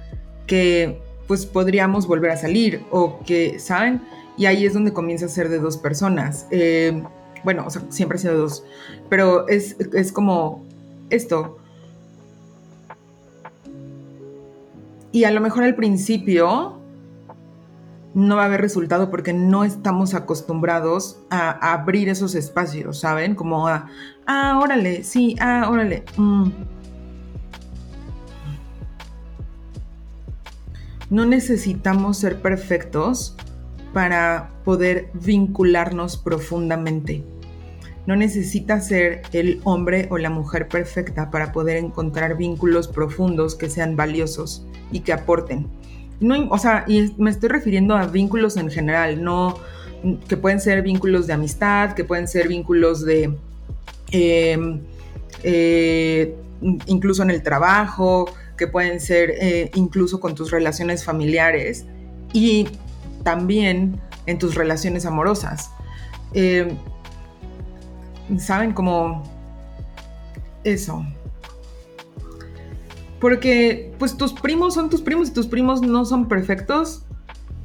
que 0.47 1.01
pues 1.27 1.47
podríamos 1.47 2.07
volver 2.07 2.31
a 2.31 2.37
salir 2.37 2.85
o 2.91 3.21
que, 3.21 3.59
¿saben? 3.59 4.03
Y 4.37 4.47
ahí 4.47 4.65
es 4.65 4.75
donde 4.75 4.93
comienza 4.93 5.27
a 5.27 5.29
ser 5.29 5.49
de 5.49 5.59
dos 5.59 5.77
personas. 5.77 6.47
Eh, 6.51 7.03
bueno, 7.45 7.65
o 7.67 7.71
sea, 7.71 7.83
siempre 7.91 8.17
ha 8.17 8.21
sido 8.21 8.39
dos, 8.39 8.65
pero 9.09 9.49
es, 9.49 9.77
es 9.93 10.13
como 10.13 10.65
esto, 11.11 11.59
Y 15.13 15.25
a 15.25 15.31
lo 15.31 15.41
mejor 15.41 15.65
al 15.65 15.75
principio 15.75 16.78
no 18.15 18.37
va 18.37 18.43
a 18.43 18.47
haber 18.47 18.61
resultado 18.61 19.11
porque 19.11 19.33
no 19.33 19.65
estamos 19.65 20.15
acostumbrados 20.15 21.19
a, 21.31 21.73
abrir 21.73 22.09
esos 22.09 22.35
espacios, 22.35 23.01
¿saben? 23.01 23.35
Como 23.35 23.69
a, 23.69 23.89
ah, 24.27 24.59
órale, 24.63 25.05
sí, 25.05 25.37
ah, 25.41 25.69
órale. 25.71 26.05
Mm. 26.17 26.51
No 31.11 31.25
necesitamos 31.25 32.19
ser 32.19 32.41
perfectos 32.43 33.37
para 33.95 34.51
poder 34.65 35.11
vincularnos 35.15 36.17
profundamente. 36.19 37.25
No 38.07 38.17
necesita 38.17 38.81
ser 38.81 39.23
el 39.33 39.61
hombre 39.65 40.09
o 40.11 40.19
la 40.19 40.31
mujer 40.31 40.69
perfecta 40.69 41.31
para 41.31 41.53
poder 41.53 41.77
encontrar 41.77 42.37
vínculos 42.37 42.89
profundos 42.89 43.55
que 43.55 43.71
sean 43.71 43.97
valiosos 43.97 44.67
y 44.91 45.01
que 45.01 45.13
aporten. 45.13 45.78
No, 46.21 46.49
o 46.51 46.59
sea, 46.59 46.85
y 46.89 47.15
me 47.19 47.31
estoy 47.31 47.49
refiriendo 47.49 47.97
a 47.97 48.07
vínculos 48.07 48.57
en 48.57 48.71
general, 48.71 49.23
no 49.23 49.57
que 50.29 50.37
pueden 50.37 50.61
ser 50.61 50.83
vínculos 50.83 51.27
de 51.27 51.33
amistad, 51.33 51.95
que 51.95 52.05
pueden 52.05 52.29
ser 52.29 52.49
vínculos 52.49 53.05
de 53.05 53.37
em, 54.11 54.81
eh, 55.43 56.35
incluso 56.87 57.23
en 57.23 57.31
el 57.31 57.43
trabajo, 57.43 58.31
que 58.57 58.67
pueden 58.67 59.01
ser 59.01 59.31
eh, 59.41 59.71
incluso 59.75 60.21
con 60.21 60.35
tus 60.35 60.51
relaciones 60.51 61.05
familiares 61.05 61.85
y 62.33 62.69
también 63.23 64.01
en 64.27 64.39
tus 64.39 64.55
relaciones 64.55 65.07
amorosas. 65.07 65.71
Em, 66.33 66.77
¿saben? 68.39 68.73
Como 68.73 69.23
eso. 70.65 71.05
Porque 73.21 73.93
pues 73.99 74.17
tus 74.17 74.33
primos 74.33 74.75
son 74.75 74.91
tus 74.91 75.03
primos 75.03 75.31
y 75.31 75.33
tus 75.33 75.47
primos 75.47 75.83
no 75.83 76.05
son 76.05 76.29
perfectos 76.29 77.05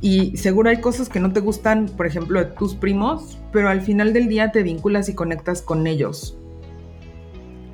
y 0.04 0.36
seguro 0.36 0.70
hay 0.70 0.82
cosas 0.82 1.08
que 1.08 1.22
no 1.22 1.32
te 1.32 1.40
gustan, 1.40 1.86
por 1.86 2.06
ejemplo, 2.06 2.40
de 2.40 2.46
tus 2.46 2.76
primos, 2.76 3.38
pero 3.54 3.70
al 3.70 3.82
final 3.82 4.12
del 4.12 4.28
día 4.28 4.52
te 4.52 4.62
vinculas 4.62 5.08
y 5.08 5.16
conectas 5.16 5.62
con 5.62 5.88
ellos. 5.88 6.38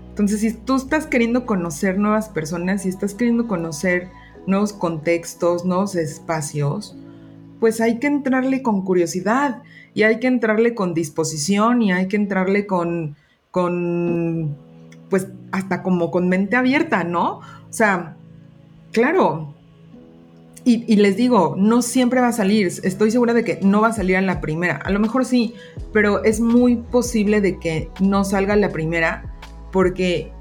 Entonces, 0.10 0.42
si 0.42 0.54
tú 0.54 0.76
estás 0.76 1.08
queriendo 1.08 1.48
conocer 1.48 1.98
nuevas 1.98 2.30
personas, 2.30 2.84
si 2.84 2.90
estás 2.90 3.16
queriendo 3.16 3.48
conocer 3.48 4.10
nuevos 4.46 4.74
contextos, 4.74 5.66
nuevos 5.66 5.96
espacios, 5.96 6.96
pues 7.60 7.82
hay 7.82 7.98
que 8.00 8.06
entrarle 8.06 8.62
con 8.62 8.84
curiosidad 8.84 9.64
y 9.94 10.04
hay 10.04 10.20
que 10.20 10.28
entrarle 10.28 10.76
con 10.76 10.94
disposición 10.94 11.82
y 11.82 11.92
hay 11.92 12.08
que 12.08 12.16
entrarle 12.16 12.68
con, 12.68 13.16
con, 13.50 14.56
pues 15.10 15.30
hasta 15.52 15.82
como 15.82 16.12
con 16.12 16.30
mente 16.30 16.56
abierta, 16.56 17.04
¿no? 17.04 17.42
O 17.70 17.74
sea, 17.74 18.16
claro. 18.92 19.54
Y, 20.66 20.98
les 20.98 21.16
digo, 21.16 21.56
no 21.58 21.82
siempre 21.82 22.22
va 22.22 22.28
a 22.28 22.32
salir, 22.32 22.68
estoy 22.68 23.10
segura 23.10 23.34
de 23.34 23.44
que 23.44 23.60
no 23.64 23.82
va 23.82 23.88
a 23.88 23.94
salir 23.94 24.18
en 24.18 24.28
la 24.28 24.40
primera, 24.40 24.76
a 24.76 24.92
lo 24.92 25.00
mejor 25.00 25.26
sí, 25.26 25.56
pero 25.94 26.24
es 26.24 26.42
muy 26.42 26.76
posible 26.76 27.42
de 27.42 27.58
que 27.58 27.90
no 28.00 28.24
salga 28.24 28.56
la 28.56 28.70
primera 28.70 29.36
porque 29.72 30.32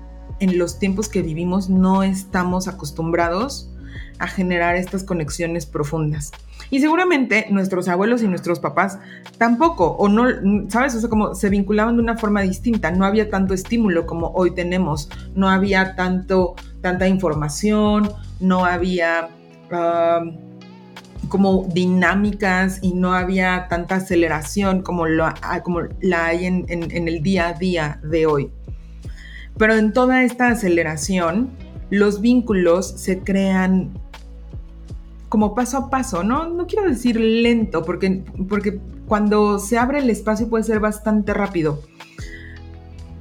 en 0.41 0.59
los 0.59 0.79
tiempos 0.79 1.09
que 1.09 1.23
vivimos 1.23 1.71
no 1.71 2.03
estamos 2.03 2.69
acostumbrados 2.69 3.71
a 4.19 4.27
generar 4.27 4.77
estas 4.77 5.03
conexiones 5.03 5.65
profundas. 5.65 6.33
Y 6.71 6.81
seguramente 6.81 7.47
nuestros 7.51 7.89
abuelos 7.89 8.23
y 8.23 8.29
nuestros 8.29 8.61
papás 8.61 8.99
tampoco, 9.39 9.93
o 9.93 10.09
no, 10.09 10.27
¿sabes? 10.69 10.95
O 10.95 11.01
sea, 11.01 11.09
como 11.09 11.35
se 11.35 11.49
vinculaban 11.49 11.97
de 11.97 12.03
una 12.03 12.17
forma 12.17 12.43
distinta, 12.43 12.91
no 12.91 13.05
había 13.07 13.31
tanto 13.31 13.55
estímulo 13.55 14.07
como 14.07 14.29
hoy 14.33 14.51
tenemos, 14.51 15.09
no 15.35 15.49
había 15.49 15.97
tanto, 15.97 16.57
tanta 16.83 17.09
información, 17.09 18.11
no 18.41 18.65
había 18.65 19.31
como 21.29 21.67
dinámicas 21.73 22.79
y 22.83 22.95
no 22.95 23.13
había 23.13 23.67
tanta 23.69 23.97
aceleración 23.97 24.83
como, 24.83 25.07
lo, 25.07 25.27
como 25.63 25.81
la 26.01 26.27
hay 26.27 26.47
en, 26.47 26.65
en 26.69 27.09
el 27.09 27.23
día 27.23 27.49
a 27.49 27.53
día 27.55 28.01
de 28.03 28.27
hoy. 28.27 28.51
Pero 29.59 29.75
en 29.75 29.93
toda 29.93 30.23
esta 30.23 30.49
aceleración, 30.49 31.51
los 31.91 32.21
vínculos 32.21 32.89
se 32.89 33.21
crean 33.21 33.99
como 35.29 35.55
paso 35.55 35.77
a 35.77 35.91
paso, 35.91 36.23
¿no? 36.23 36.49
No 36.49 36.67
quiero 36.67 36.89
decir 36.89 37.21
lento, 37.21 37.83
porque, 37.83 38.25
porque 38.49 38.81
cuando 39.07 39.59
se 39.59 39.79
abre 39.79 39.99
el 39.99 40.11
espacio 40.11 40.49
puede 40.49 40.65
ser 40.65 40.81
bastante 40.81 41.35
rápido. 41.35 41.83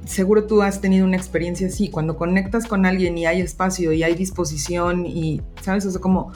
Seguro 0.04 0.44
tú 0.44 0.62
has 0.62 0.80
tenido 0.80 1.04
una 1.04 1.18
experiencia 1.18 1.66
así, 1.66 1.90
cuando 1.90 2.16
conectas 2.16 2.66
con 2.66 2.86
alguien 2.86 3.18
y 3.18 3.26
hay 3.26 3.42
espacio 3.42 3.92
y 3.92 4.02
hay 4.02 4.14
disposición 4.14 5.04
y, 5.04 5.42
¿sabes? 5.60 5.84
O 5.84 5.90
sea, 5.90 6.00
como 6.00 6.32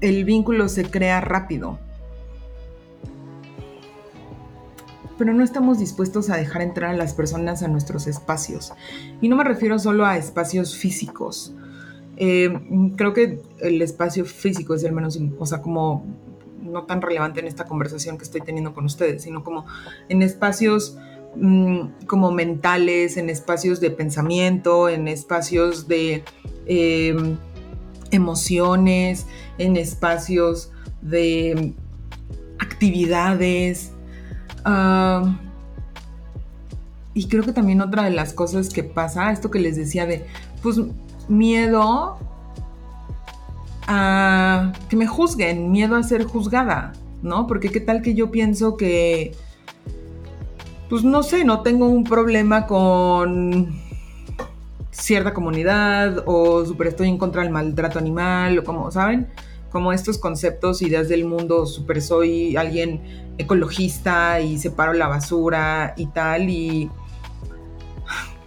el 0.00 0.24
vínculo 0.24 0.68
se 0.68 0.84
crea 0.84 1.20
rápido. 1.20 1.78
Pero 5.18 5.32
no 5.34 5.44
estamos 5.44 5.78
dispuestos 5.78 6.30
a 6.30 6.36
dejar 6.36 6.62
entrar 6.62 6.90
a 6.90 6.96
las 6.96 7.14
personas 7.14 7.62
a 7.62 7.68
nuestros 7.68 8.08
espacios. 8.08 8.72
Y 9.20 9.28
no 9.28 9.36
me 9.36 9.44
refiero 9.44 9.78
solo 9.78 10.04
a 10.04 10.16
espacios 10.16 10.76
físicos. 10.76 11.54
Eh, 12.16 12.52
creo 12.96 13.12
que 13.12 13.40
el 13.60 13.80
espacio 13.82 14.24
físico 14.24 14.74
es 14.74 14.84
el 14.84 14.92
menos, 14.92 15.18
o 15.38 15.46
sea, 15.46 15.62
como 15.62 16.04
no 16.62 16.84
tan 16.84 17.02
relevante 17.02 17.40
en 17.40 17.46
esta 17.46 17.64
conversación 17.64 18.18
que 18.18 18.24
estoy 18.24 18.40
teniendo 18.40 18.74
con 18.74 18.84
ustedes, 18.84 19.22
sino 19.22 19.42
como 19.42 19.66
en 20.08 20.22
espacios 20.22 20.96
mm, 21.36 22.06
como 22.06 22.30
mentales, 22.30 23.16
en 23.16 23.30
espacios 23.30 23.80
de 23.80 23.90
pensamiento, 23.90 24.88
en 24.88 25.08
espacios 25.08 25.88
de 25.88 26.22
em, 26.66 27.36
emociones, 28.10 29.26
en 29.58 29.76
espacios 29.76 30.70
de 31.00 31.74
actividades. 32.58 33.92
Ah, 34.64 35.38
y 37.14 37.28
creo 37.28 37.42
que 37.42 37.52
también 37.52 37.80
otra 37.80 38.04
de 38.04 38.10
las 38.10 38.32
cosas 38.32 38.70
que 38.70 38.84
pasa, 38.84 39.32
esto 39.32 39.50
que 39.50 39.58
les 39.58 39.76
decía 39.76 40.06
de, 40.06 40.24
pues 40.62 40.80
miedo 41.28 42.18
a 43.86 44.72
que 44.88 44.96
me 44.96 45.06
juzguen, 45.06 45.70
miedo 45.70 45.96
a 45.96 46.02
ser 46.02 46.24
juzgada, 46.24 46.92
¿no? 47.22 47.46
Porque 47.46 47.70
qué 47.70 47.80
tal 47.80 48.02
que 48.02 48.14
yo 48.14 48.30
pienso 48.30 48.76
que, 48.76 49.34
pues 50.88 51.04
no 51.04 51.22
sé, 51.22 51.44
no 51.44 51.62
tengo 51.62 51.86
un 51.86 52.04
problema 52.04 52.66
con 52.66 53.80
cierta 54.90 55.32
comunidad 55.34 56.22
o 56.26 56.64
super 56.64 56.86
estoy 56.88 57.08
en 57.08 57.18
contra 57.18 57.42
del 57.42 57.50
maltrato 57.50 57.98
animal 57.98 58.58
o 58.58 58.64
como, 58.64 58.90
¿saben? 58.90 59.28
Como 59.70 59.92
estos 59.92 60.18
conceptos, 60.18 60.82
ideas 60.82 61.08
del 61.08 61.24
mundo, 61.24 61.66
super 61.66 62.02
soy 62.02 62.56
alguien 62.56 63.00
ecologista 63.38 64.40
y 64.40 64.58
separo 64.58 64.92
la 64.92 65.08
basura 65.08 65.94
y 65.96 66.06
tal 66.06 66.50
y 66.50 66.90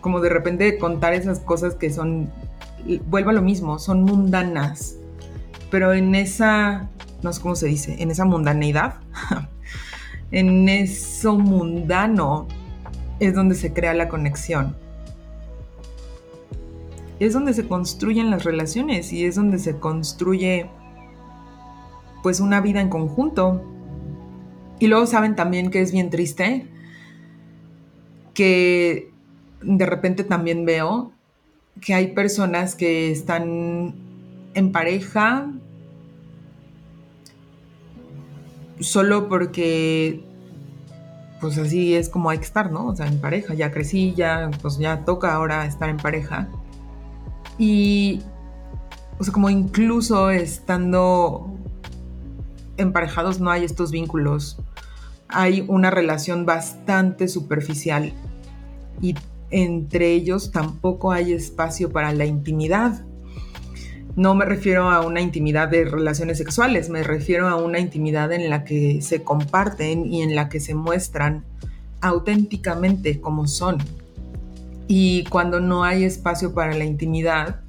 como 0.02 0.22
de 0.22 0.30
repente 0.30 0.78
contar 0.78 1.16
esas 1.16 1.40
cosas 1.40 1.74
que 1.74 1.92
son, 1.92 2.32
vuelvo 3.08 3.32
a 3.32 3.34
lo 3.34 3.42
mismo, 3.42 3.80
son 3.80 4.04
mundanas, 4.04 4.98
pero 5.72 5.94
en 5.94 6.16
esa, 6.16 6.90
no 7.22 7.34
sé 7.34 7.42
cómo 7.42 7.56
se 7.56 7.68
dice, 7.68 7.96
en 8.00 8.12
esa 8.12 8.26
mundaneidad, 8.26 8.96
en 10.32 10.70
eso 10.70 11.38
mundano 11.38 12.48
es 13.20 13.34
donde 13.34 13.56
se 13.56 13.74
crea 13.74 13.94
la 13.94 14.10
conexión 14.10 14.76
es 17.20 17.34
donde 17.34 17.54
se 17.54 17.68
construyen 17.68 18.30
las 18.30 18.44
relaciones 18.44 19.14
y 19.14 19.26
es 19.26 19.36
donde 19.36 19.60
se 19.60 19.78
construye 19.80 20.70
pues 22.24 22.40
una 22.40 22.60
vida 22.60 22.82
en 22.82 22.90
conjunto. 22.90 23.64
Y 24.80 24.88
luego 24.88 25.06
saben 25.06 25.36
también 25.36 25.70
que 25.70 25.82
es 25.82 25.92
bien 25.92 26.10
triste 26.10 26.68
que 28.34 29.12
de 29.62 29.86
repente 29.86 30.24
también 30.24 30.66
veo 30.66 31.14
que 31.82 31.94
hay 31.94 32.08
personas 32.14 32.76
que 32.76 33.12
están 33.12 33.94
en 34.54 34.72
pareja 34.72 35.52
solo 38.80 39.28
porque 39.30 40.24
pues 41.40 41.58
así 41.58 41.96
es 41.96 42.10
como 42.10 42.30
hay 42.30 42.40
que 42.40 42.46
estar, 42.46 42.72
¿no? 42.72 42.88
O 42.88 42.96
sea, 42.96 43.08
en 43.08 43.20
pareja, 43.20 43.54
ya 43.54 43.72
crecí, 43.72 44.14
ya 44.16 44.50
pues 44.62 44.78
ya 44.78 45.06
toca 45.06 45.34
ahora 45.34 45.66
estar 45.66 45.90
en 45.90 45.98
pareja 45.98 46.48
y, 47.58 48.22
o 49.20 49.24
sea, 49.24 49.34
como 49.34 49.50
incluso 49.50 50.30
estando 50.30 51.54
emparejados 52.78 53.40
no 53.40 53.52
hay 53.52 53.64
estos 53.64 53.92
vínculos. 53.92 54.58
Hay 55.28 55.66
una 55.68 55.90
relación 55.90 56.46
bastante 56.46 57.28
superficial 57.28 58.14
y 59.02 59.16
entre 59.56 60.12
ellos 60.12 60.52
tampoco 60.52 61.12
hay 61.12 61.34
espacio 61.34 61.92
para 61.92 62.12
la 62.14 62.26
intimidad. 62.26 63.06
No 64.16 64.36
me 64.36 64.46
refiero 64.46 64.90
a 64.90 65.06
una 65.06 65.22
intimidad 65.22 65.68
de 65.68 65.86
relaciones 65.86 66.38
sexuales, 66.38 66.90
me 66.90 67.04
refiero 67.04 67.48
a 67.48 67.56
una 67.56 67.80
intimidad 67.80 68.32
en 68.32 68.50
la 68.50 68.64
que 68.64 69.02
se 69.02 69.24
comparten 69.24 70.06
y 70.06 70.22
en 70.22 70.36
la 70.36 70.50
que 70.50 70.60
se 70.60 70.74
muestran 70.74 71.44
auténticamente 72.02 73.20
como 73.20 73.48
son, 73.48 73.78
y 74.88 75.24
cuando 75.26 75.60
no 75.60 75.84
hay 75.84 76.04
espacio 76.04 76.54
para 76.54 76.74
la 76.76 76.86
intimidad, 76.86 77.62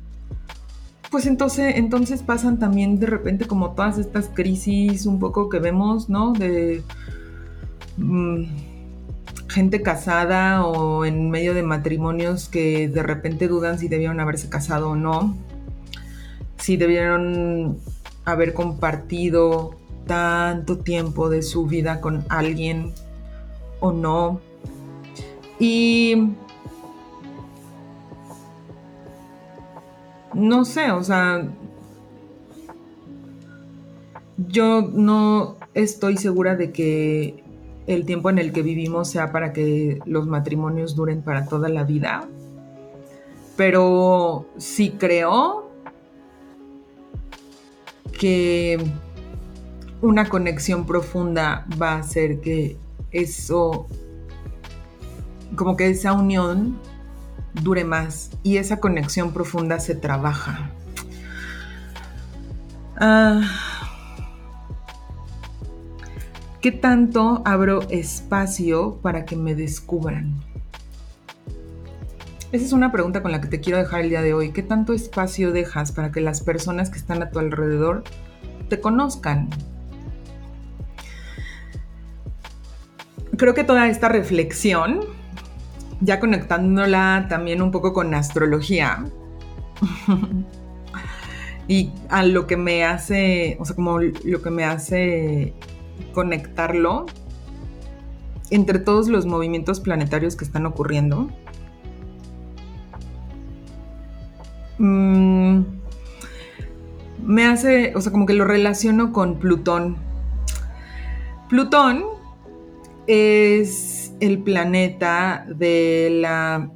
pues 1.10 1.26
entonces, 1.26 1.76
entonces 1.76 2.22
pasan 2.22 2.58
también 2.58 2.98
de 2.98 3.06
repente 3.06 3.46
como 3.46 3.72
todas 3.72 3.98
estas 3.98 4.28
crisis 4.28 5.06
un 5.06 5.18
poco 5.18 5.48
que 5.48 5.58
vemos, 5.58 6.08
¿no? 6.08 6.32
De 6.32 6.82
mm, 7.96 8.42
gente 9.56 9.80
casada 9.80 10.66
o 10.66 11.06
en 11.06 11.30
medio 11.30 11.54
de 11.54 11.62
matrimonios 11.62 12.50
que 12.50 12.90
de 12.90 13.02
repente 13.02 13.48
dudan 13.48 13.78
si 13.78 13.88
debieron 13.88 14.20
haberse 14.20 14.50
casado 14.50 14.90
o 14.90 14.96
no, 14.96 15.34
si 16.58 16.76
debieron 16.76 17.78
haber 18.26 18.52
compartido 18.52 19.74
tanto 20.06 20.80
tiempo 20.80 21.30
de 21.30 21.40
su 21.40 21.64
vida 21.64 22.02
con 22.02 22.26
alguien 22.28 22.92
o 23.80 23.92
no. 23.92 24.42
Y 25.58 26.34
no 30.34 30.66
sé, 30.66 30.90
o 30.90 31.02
sea, 31.02 31.48
yo 34.36 34.82
no 34.82 35.56
estoy 35.72 36.18
segura 36.18 36.56
de 36.56 36.72
que 36.72 37.45
el 37.86 38.04
tiempo 38.04 38.30
en 38.30 38.38
el 38.38 38.52
que 38.52 38.62
vivimos 38.62 39.08
sea 39.08 39.32
para 39.32 39.52
que 39.52 40.00
los 40.06 40.26
matrimonios 40.26 40.96
duren 40.96 41.22
para 41.22 41.46
toda 41.46 41.68
la 41.68 41.84
vida, 41.84 42.28
pero 43.56 44.46
sí 44.58 44.96
creo 44.98 45.70
que 48.18 48.78
una 50.02 50.28
conexión 50.28 50.86
profunda 50.86 51.66
va 51.80 51.92
a 51.92 51.98
hacer 51.98 52.40
que 52.40 52.76
eso, 53.12 53.86
como 55.54 55.76
que 55.76 55.88
esa 55.88 56.12
unión 56.12 56.78
dure 57.62 57.84
más 57.84 58.30
y 58.42 58.58
esa 58.58 58.78
conexión 58.78 59.32
profunda 59.32 59.80
se 59.80 59.94
trabaja. 59.94 60.70
Ah, 62.98 63.42
¿Qué 66.60 66.72
tanto 66.72 67.42
abro 67.44 67.82
espacio 67.90 68.98
para 69.02 69.24
que 69.26 69.36
me 69.36 69.54
descubran? 69.54 70.34
Esa 72.50 72.64
es 72.64 72.72
una 72.72 72.90
pregunta 72.90 73.22
con 73.22 73.30
la 73.30 73.40
que 73.40 73.48
te 73.48 73.60
quiero 73.60 73.78
dejar 73.78 74.00
el 74.00 74.08
día 74.08 74.22
de 74.22 74.32
hoy. 74.32 74.52
¿Qué 74.52 74.62
tanto 74.62 74.94
espacio 74.94 75.52
dejas 75.52 75.92
para 75.92 76.10
que 76.10 76.20
las 76.20 76.40
personas 76.40 76.88
que 76.88 76.98
están 76.98 77.22
a 77.22 77.30
tu 77.30 77.38
alrededor 77.38 78.04
te 78.68 78.80
conozcan? 78.80 79.50
Creo 83.36 83.52
que 83.52 83.62
toda 83.62 83.88
esta 83.88 84.08
reflexión 84.08 85.00
ya 86.00 86.18
conectándola 86.20 87.26
también 87.28 87.60
un 87.60 87.70
poco 87.70 87.92
con 87.92 88.14
astrología. 88.14 89.04
y 91.68 91.92
a 92.08 92.22
lo 92.22 92.46
que 92.46 92.56
me 92.56 92.84
hace, 92.84 93.58
o 93.60 93.64
sea, 93.66 93.76
como 93.76 94.00
lo 94.00 94.40
que 94.40 94.50
me 94.50 94.64
hace 94.64 95.52
conectarlo 96.12 97.06
entre 98.50 98.78
todos 98.78 99.08
los 99.08 99.26
movimientos 99.26 99.80
planetarios 99.80 100.36
que 100.36 100.44
están 100.44 100.66
ocurriendo. 100.66 101.28
Mm, 104.78 105.60
me 107.24 107.46
hace, 107.46 107.92
o 107.96 108.00
sea, 108.00 108.12
como 108.12 108.26
que 108.26 108.34
lo 108.34 108.44
relaciono 108.44 109.12
con 109.12 109.38
Plutón. 109.38 109.96
Plutón 111.48 112.04
es 113.06 114.12
el 114.20 114.38
planeta 114.38 115.46
de 115.48 116.08
la 116.12 116.70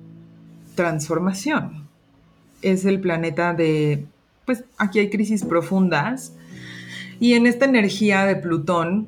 transformación. 0.75 1.89
Es 2.63 2.85
el 2.85 3.01
planeta 3.01 3.55
de, 3.55 4.07
pues 4.45 4.65
aquí 4.79 4.99
hay 4.99 5.11
crisis 5.11 5.45
profundas 5.45 6.35
y 7.21 7.35
en 7.35 7.47
esta 7.47 7.67
energía 7.67 8.25
de 8.25 8.35
Plutón 8.35 9.07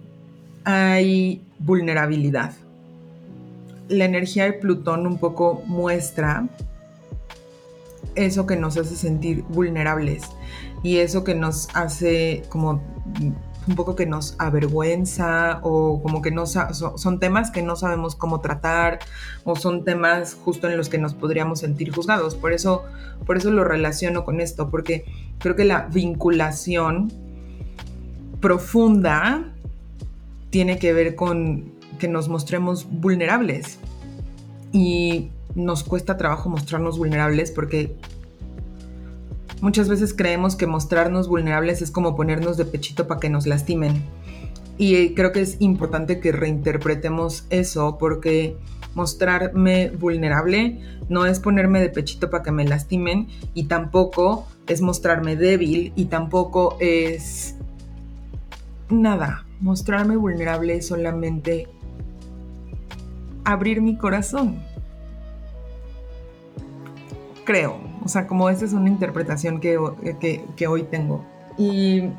hay 0.64 1.42
vulnerabilidad. 1.58 2.52
la 3.88 4.04
energía 4.04 4.44
de 4.44 4.52
Plutón 4.52 5.06
un 5.06 5.18
poco 5.18 5.62
muestra 5.66 6.48
eso 8.14 8.46
que 8.46 8.56
nos 8.56 8.76
hace 8.76 8.96
sentir 8.96 9.42
vulnerables 9.48 10.22
y 10.82 10.98
eso 10.98 11.24
que 11.24 11.34
nos 11.34 11.68
hace 11.74 12.42
como 12.48 12.82
un 13.68 13.76
poco 13.76 13.94
que 13.94 14.06
nos 14.06 14.34
avergüenza 14.38 15.60
o 15.62 16.02
como 16.02 16.20
que 16.22 16.30
no 16.30 16.46
son 16.46 17.20
temas 17.20 17.50
que 17.50 17.62
no 17.62 17.76
sabemos 17.76 18.16
cómo 18.16 18.40
tratar 18.40 18.98
o 19.44 19.56
son 19.56 19.84
temas 19.84 20.34
justo 20.34 20.68
en 20.68 20.76
los 20.76 20.88
que 20.88 20.98
nos 20.98 21.14
podríamos 21.14 21.60
sentir 21.60 21.94
juzgados. 21.94 22.34
Por 22.34 22.52
eso, 22.52 22.84
por 23.24 23.36
eso 23.36 23.50
lo 23.50 23.64
relaciono 23.64 24.24
con 24.24 24.40
esto, 24.40 24.70
porque 24.70 25.04
creo 25.38 25.54
que 25.54 25.64
la 25.64 25.86
vinculación 25.92 27.12
profunda 28.42 29.54
tiene 30.50 30.78
que 30.78 30.92
ver 30.92 31.14
con 31.14 31.72
que 31.98 32.08
nos 32.08 32.28
mostremos 32.28 32.86
vulnerables. 32.90 33.78
Y 34.70 35.30
nos 35.54 35.84
cuesta 35.84 36.18
trabajo 36.18 36.50
mostrarnos 36.50 36.98
vulnerables 36.98 37.50
porque 37.50 37.96
Muchas 39.62 39.88
veces 39.88 40.12
creemos 40.12 40.56
que 40.56 40.66
mostrarnos 40.66 41.28
vulnerables 41.28 41.82
es 41.82 41.92
como 41.92 42.16
ponernos 42.16 42.56
de 42.56 42.64
pechito 42.64 43.06
para 43.06 43.20
que 43.20 43.30
nos 43.30 43.46
lastimen. 43.46 44.02
Y 44.76 45.14
creo 45.14 45.30
que 45.30 45.40
es 45.40 45.56
importante 45.60 46.18
que 46.18 46.32
reinterpretemos 46.32 47.46
eso 47.48 47.96
porque 47.96 48.56
mostrarme 48.96 49.90
vulnerable 49.90 50.80
no 51.08 51.26
es 51.26 51.38
ponerme 51.38 51.80
de 51.80 51.90
pechito 51.90 52.28
para 52.28 52.42
que 52.42 52.50
me 52.50 52.66
lastimen 52.66 53.28
y 53.54 53.64
tampoco 53.64 54.48
es 54.66 54.80
mostrarme 54.80 55.36
débil 55.36 55.92
y 55.94 56.06
tampoco 56.06 56.76
es 56.80 57.54
nada. 58.92 59.46
Mostrarme 59.60 60.16
vulnerable 60.16 60.76
es 60.76 60.86
solamente 60.86 61.68
abrir 63.44 63.80
mi 63.80 63.96
corazón. 63.96 64.62
Creo. 67.44 67.76
O 68.04 68.08
sea, 68.08 68.26
como 68.26 68.48
esa 68.48 68.64
es 68.64 68.72
una 68.72 68.88
interpretación 68.88 69.60
que, 69.60 69.78
hoy 70.66 70.82
tengo. 70.84 71.24
Y 71.56 72.10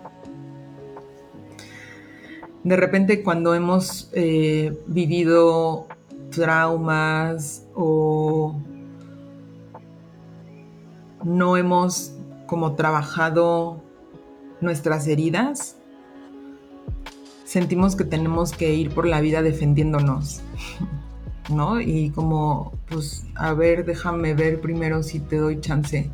de 2.63 2.75
repente 2.77 3.23
cuando 3.23 3.53
hemos 3.53 4.09
eh, 4.13 4.77
vivido 4.87 5.87
traumas 6.29 7.65
o 7.75 8.55
no 11.23 11.57
hemos 11.57 12.13
como 12.47 12.75
trabajado 12.75 13.81
nuestras 14.61 15.07
heridas, 15.07 15.77
sentimos 17.53 17.95
que 17.95 18.03
tenemos 18.03 18.51
que 18.51 18.73
ir 18.73 18.89
por 18.89 19.05
la 19.05 19.21
vida 19.21 19.43
defendiéndonos. 19.43 20.41
¿no? 21.49 21.79
Y 21.79 22.09
como, 22.09 22.73
pues, 22.89 23.27
a 23.35 23.53
ver, 23.53 23.85
déjame 23.85 24.33
ver 24.33 24.59
primero 24.59 25.03
si 25.03 25.19
te 25.19 25.37
doy 25.37 25.59
chance 25.59 26.09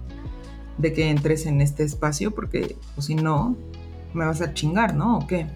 de 0.77 0.93
que 0.93 1.09
entres 1.09 1.45
en 1.45 1.61
este 1.61 1.83
espacio, 1.83 2.31
porque 2.31 2.75
pues, 2.95 3.07
si 3.07 3.15
no, 3.15 3.55
me 4.13 4.25
vas 4.25 4.41
a 4.41 4.53
chingar, 4.53 4.95
¿no? 4.95 5.19
¿O 5.19 5.27
qué? 5.27 5.47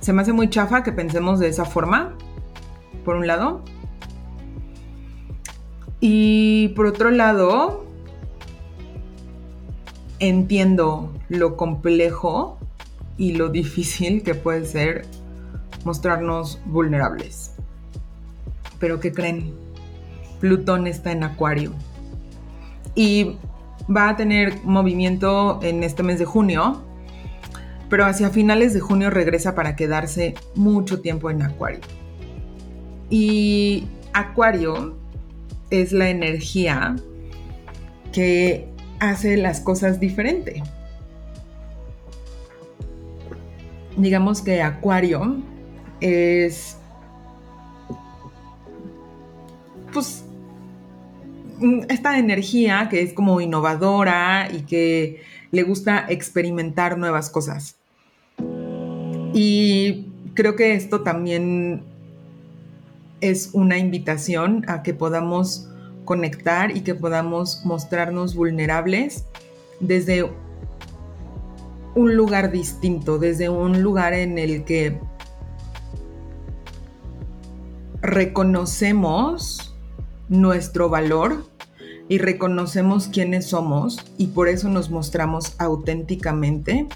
Se 0.00 0.14
me 0.14 0.22
hace 0.22 0.32
muy 0.32 0.48
chafa 0.48 0.82
que 0.82 0.92
pensemos 0.92 1.40
de 1.40 1.48
esa 1.48 1.66
forma, 1.66 2.14
por 3.04 3.16
un 3.16 3.26
lado. 3.26 3.62
Y 6.00 6.68
por 6.68 6.86
otro 6.86 7.10
lado, 7.10 7.84
entiendo 10.20 11.12
lo 11.28 11.58
complejo 11.58 12.59
y 13.20 13.34
lo 13.34 13.50
difícil 13.50 14.22
que 14.22 14.34
puede 14.34 14.64
ser 14.64 15.04
mostrarnos 15.84 16.58
vulnerables. 16.64 17.52
Pero 18.78 18.98
¿qué 18.98 19.12
creen? 19.12 19.54
Plutón 20.40 20.86
está 20.86 21.12
en 21.12 21.22
Acuario. 21.22 21.74
Y 22.94 23.36
va 23.94 24.08
a 24.08 24.16
tener 24.16 24.54
movimiento 24.64 25.60
en 25.62 25.84
este 25.84 26.02
mes 26.02 26.18
de 26.18 26.24
junio, 26.24 26.82
pero 27.90 28.06
hacia 28.06 28.30
finales 28.30 28.72
de 28.72 28.80
junio 28.80 29.10
regresa 29.10 29.54
para 29.54 29.76
quedarse 29.76 30.34
mucho 30.54 31.02
tiempo 31.02 31.28
en 31.28 31.42
Acuario. 31.42 31.80
Y 33.10 33.86
Acuario 34.14 34.96
es 35.68 35.92
la 35.92 36.08
energía 36.08 36.96
que 38.14 38.66
hace 38.98 39.36
las 39.36 39.60
cosas 39.60 40.00
diferente. 40.00 40.62
Digamos 43.96 44.42
que 44.42 44.62
Acuario 44.62 45.36
es 46.00 46.76
pues, 49.92 50.24
mm, 51.58 51.80
esta 51.88 52.18
energía 52.18 52.88
que 52.90 53.02
es 53.02 53.12
como 53.12 53.40
innovadora 53.40 54.48
y 54.52 54.62
que 54.62 55.22
le 55.50 55.62
gusta 55.62 56.06
experimentar 56.08 56.96
nuevas 56.98 57.30
cosas. 57.30 57.76
Y 59.32 60.06
creo 60.34 60.56
que 60.56 60.74
esto 60.74 61.02
también 61.02 61.82
es 63.20 63.50
una 63.52 63.78
invitación 63.78 64.64
a 64.68 64.82
que 64.82 64.94
podamos 64.94 65.68
conectar 66.04 66.76
y 66.76 66.80
que 66.80 66.94
podamos 66.94 67.64
mostrarnos 67.64 68.34
vulnerables 68.34 69.26
desde 69.78 70.28
un 71.94 72.16
lugar 72.16 72.52
distinto, 72.52 73.18
desde 73.18 73.48
un 73.48 73.82
lugar 73.82 74.12
en 74.12 74.38
el 74.38 74.64
que 74.64 75.00
reconocemos 78.00 79.74
nuestro 80.28 80.88
valor 80.88 81.44
y 82.08 82.18
reconocemos 82.18 83.08
quiénes 83.08 83.46
somos 83.46 83.98
y 84.18 84.28
por 84.28 84.48
eso 84.48 84.68
nos 84.68 84.90
mostramos 84.90 85.54
auténticamente. 85.58 86.86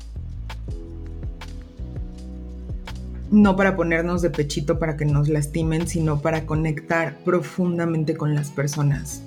No 3.30 3.56
para 3.56 3.76
ponernos 3.76 4.22
de 4.22 4.30
pechito 4.30 4.78
para 4.78 4.96
que 4.96 5.04
nos 5.04 5.28
lastimen, 5.28 5.88
sino 5.88 6.20
para 6.20 6.46
conectar 6.46 7.18
profundamente 7.24 8.16
con 8.16 8.34
las 8.34 8.50
personas. 8.50 9.22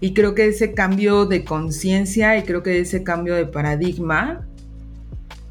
Y 0.00 0.14
creo 0.14 0.34
que 0.34 0.48
ese 0.48 0.72
cambio 0.72 1.26
de 1.26 1.44
conciencia 1.44 2.38
y 2.38 2.42
creo 2.42 2.62
que 2.62 2.80
ese 2.80 3.02
cambio 3.02 3.34
de 3.34 3.44
paradigma 3.46 4.46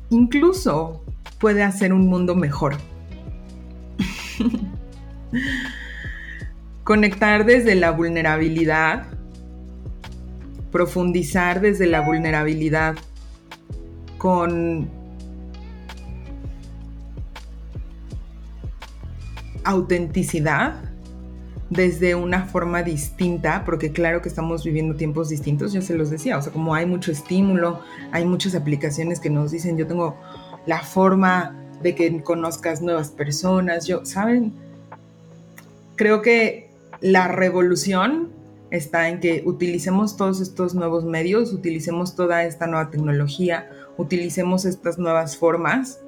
incluso 0.10 1.04
puede 1.40 1.62
hacer 1.64 1.94
un 1.94 2.08
mundo 2.08 2.36
mejor. 2.36 2.76
Conectar 6.84 7.46
desde 7.46 7.76
la 7.76 7.92
vulnerabilidad, 7.92 9.06
profundizar 10.72 11.62
desde 11.62 11.86
la 11.86 12.02
vulnerabilidad 12.02 12.96
con 14.18 14.90
autenticidad 19.64 20.89
desde 21.70 22.16
una 22.16 22.46
forma 22.46 22.82
distinta, 22.82 23.64
porque 23.64 23.92
claro 23.92 24.22
que 24.22 24.30
estamos 24.30 24.64
viviendo 24.64 24.96
tiempos 24.96 25.30
distintos, 25.30 25.72
ya 25.72 25.82
se 25.82 25.96
los 25.96 26.10
decía, 26.10 26.38
o 26.38 26.42
sea, 26.42 26.52
como 26.52 26.74
hay 26.74 26.86
mucho 26.86 27.12
estímulo, 27.12 27.82
hay 28.12 28.26
muchas 28.26 28.56
aplicaciones 28.56 29.20
que 29.20 29.30
nos 29.30 29.52
dicen, 29.52 29.78
yo 29.78 29.86
tengo 29.86 30.18
la 30.66 30.82
forma 30.82 31.56
de 31.82 31.96
que 31.96 32.24
conozcas 32.24 32.82
nuevas 32.82 33.10
personas, 33.10 33.86
yo, 33.86 34.06
¿saben? 34.06 34.54
Creo 35.96 36.22
que 36.22 36.70
la 37.02 37.28
revolución 37.28 38.30
está 38.72 39.10
en 39.10 39.20
que 39.20 39.44
utilicemos 39.46 40.18
todos 40.18 40.42
estos 40.42 40.74
nuevos 40.74 41.06
medios, 41.06 41.54
utilicemos 41.54 42.16
toda 42.16 42.44
esta 42.44 42.68
nueva 42.68 42.90
tecnología, 42.90 43.70
utilicemos 43.98 44.66
estas 44.66 44.98
nuevas 44.98 45.38
formas. 45.38 46.00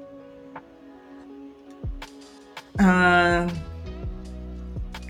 Ah, 2.78 3.46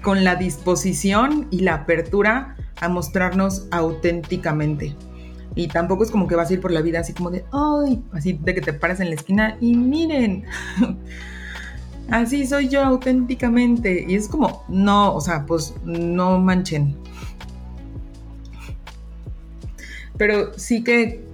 con 0.03 0.25
la 0.25 0.37
disposición 0.37 1.47
y 1.51 1.61
la 1.61 1.75
apertura 1.75 2.57
a 2.81 2.89
mostrarnos 2.89 3.67
auténticamente. 3.71 4.97
Y 5.55 5.69
tampoco 5.69 6.05
es 6.05 6.11
como 6.11 6.27
que 6.27 6.35
vas 6.35 6.51
a 6.51 6.55
ir 6.55 6.61
por 6.61 6.73
la 6.73 6.83
vida 6.83 7.01
así 7.01 7.13
como 7.13 7.31
de, 7.31 7.45
ay, 7.53 8.03
así 8.13 8.33
de 8.33 8.55
que 8.55 8.61
te 8.61 8.73
paras 8.73 9.01
en 9.01 9.11
la 9.11 9.15
esquina 9.15 9.57
y 9.61 9.77
miren, 9.77 10.45
así 12.11 12.47
soy 12.47 12.69
yo 12.69 12.83
auténticamente. 12.83 14.05
Y 14.09 14.15
es 14.15 14.29
como, 14.29 14.65
no, 14.69 15.15
o 15.15 15.21
sea, 15.21 15.45
pues 15.47 15.75
no 15.85 16.39
manchen. 16.39 16.97
Pero 20.17 20.57
sí 20.59 20.83
que 20.83 21.25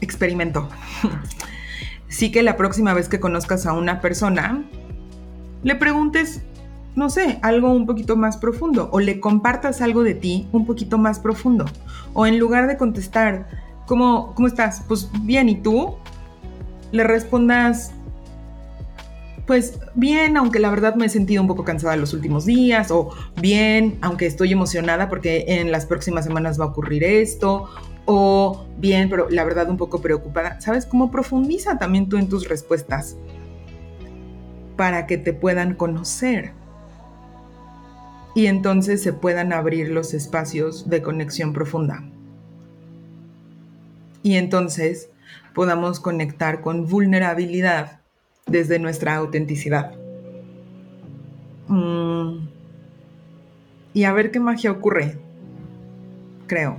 experimento. 0.00 0.68
sí 2.08 2.30
que 2.30 2.42
la 2.42 2.56
próxima 2.56 2.94
vez 2.94 3.08
que 3.08 3.18
conozcas 3.18 3.66
a 3.66 3.72
una 3.72 4.00
persona, 4.00 4.64
le 5.62 5.74
preguntes, 5.76 6.42
no 6.94 7.08
sé, 7.08 7.38
algo 7.42 7.72
un 7.72 7.86
poquito 7.86 8.16
más 8.16 8.36
profundo 8.36 8.88
o 8.92 9.00
le 9.00 9.20
compartas 9.20 9.80
algo 9.80 10.02
de 10.02 10.14
ti 10.14 10.48
un 10.52 10.66
poquito 10.66 10.98
más 10.98 11.18
profundo. 11.18 11.64
O 12.12 12.26
en 12.26 12.38
lugar 12.38 12.66
de 12.66 12.76
contestar, 12.76 13.48
¿cómo, 13.86 14.34
cómo 14.34 14.48
estás? 14.48 14.82
Pues 14.86 15.08
bien, 15.22 15.48
¿y 15.48 15.56
tú? 15.56 15.94
Le 16.90 17.04
respondas, 17.04 17.92
pues 19.46 19.78
bien, 19.94 20.36
aunque 20.36 20.58
la 20.58 20.70
verdad 20.70 20.94
me 20.94 21.06
he 21.06 21.08
sentido 21.08 21.40
un 21.40 21.48
poco 21.48 21.64
cansada 21.64 21.96
los 21.96 22.12
últimos 22.12 22.44
días, 22.44 22.90
o 22.90 23.10
bien, 23.40 23.98
aunque 24.02 24.26
estoy 24.26 24.52
emocionada 24.52 25.08
porque 25.08 25.44
en 25.48 25.72
las 25.72 25.86
próximas 25.86 26.24
semanas 26.24 26.60
va 26.60 26.66
a 26.66 26.68
ocurrir 26.68 27.02
esto, 27.04 27.68
o 28.04 28.66
bien, 28.78 29.08
pero 29.08 29.30
la 29.30 29.44
verdad 29.44 29.70
un 29.70 29.78
poco 29.78 30.02
preocupada. 30.02 30.60
¿Sabes 30.60 30.84
cómo 30.84 31.10
profundiza 31.10 31.78
también 31.78 32.08
tú 32.08 32.18
en 32.18 32.28
tus 32.28 32.48
respuestas 32.48 33.16
para 34.76 35.06
que 35.06 35.16
te 35.16 35.32
puedan 35.32 35.74
conocer? 35.74 36.52
Y 38.34 38.46
entonces 38.46 39.02
se 39.02 39.12
puedan 39.12 39.52
abrir 39.52 39.90
los 39.90 40.14
espacios 40.14 40.88
de 40.88 41.02
conexión 41.02 41.52
profunda. 41.52 42.02
Y 44.22 44.36
entonces 44.36 45.10
podamos 45.54 46.00
conectar 46.00 46.60
con 46.60 46.86
vulnerabilidad 46.86 48.00
desde 48.46 48.78
nuestra 48.78 49.16
autenticidad. 49.16 49.94
Mm. 51.68 52.48
Y 53.94 54.04
a 54.04 54.12
ver 54.12 54.30
qué 54.30 54.40
magia 54.40 54.70
ocurre, 54.70 55.18
creo. 56.46 56.78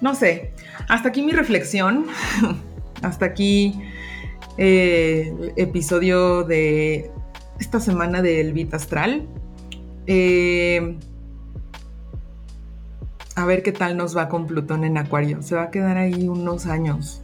No 0.00 0.14
sé, 0.14 0.52
hasta 0.88 1.08
aquí 1.08 1.22
mi 1.22 1.32
reflexión, 1.32 2.06
hasta 3.02 3.26
aquí 3.26 3.82
eh, 4.56 5.32
el 5.40 5.52
episodio 5.56 6.44
de 6.44 7.10
esta 7.58 7.80
semana 7.80 8.22
del 8.22 8.52
Vita 8.52 8.76
Astral. 8.76 9.26
Eh, 10.10 10.96
a 13.36 13.44
ver 13.44 13.62
qué 13.62 13.70
tal 13.70 13.96
nos 13.96 14.16
va 14.16 14.28
con 14.28 14.46
Plutón 14.46 14.82
en 14.82 14.96
Acuario. 14.96 15.42
Se 15.42 15.54
va 15.54 15.64
a 15.64 15.70
quedar 15.70 15.96
ahí 15.98 16.26
unos 16.28 16.66
años. 16.66 17.20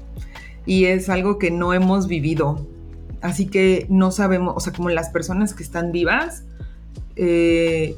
Y 0.66 0.84
es 0.84 1.08
algo 1.08 1.38
que 1.38 1.50
no 1.50 1.74
hemos 1.74 2.06
vivido. 2.06 2.64
Así 3.20 3.46
que 3.46 3.86
no 3.88 4.12
sabemos, 4.12 4.54
o 4.56 4.60
sea, 4.60 4.72
como 4.72 4.90
las 4.90 5.08
personas 5.08 5.54
que 5.54 5.62
están 5.62 5.92
vivas, 5.92 6.44
eh, 7.16 7.96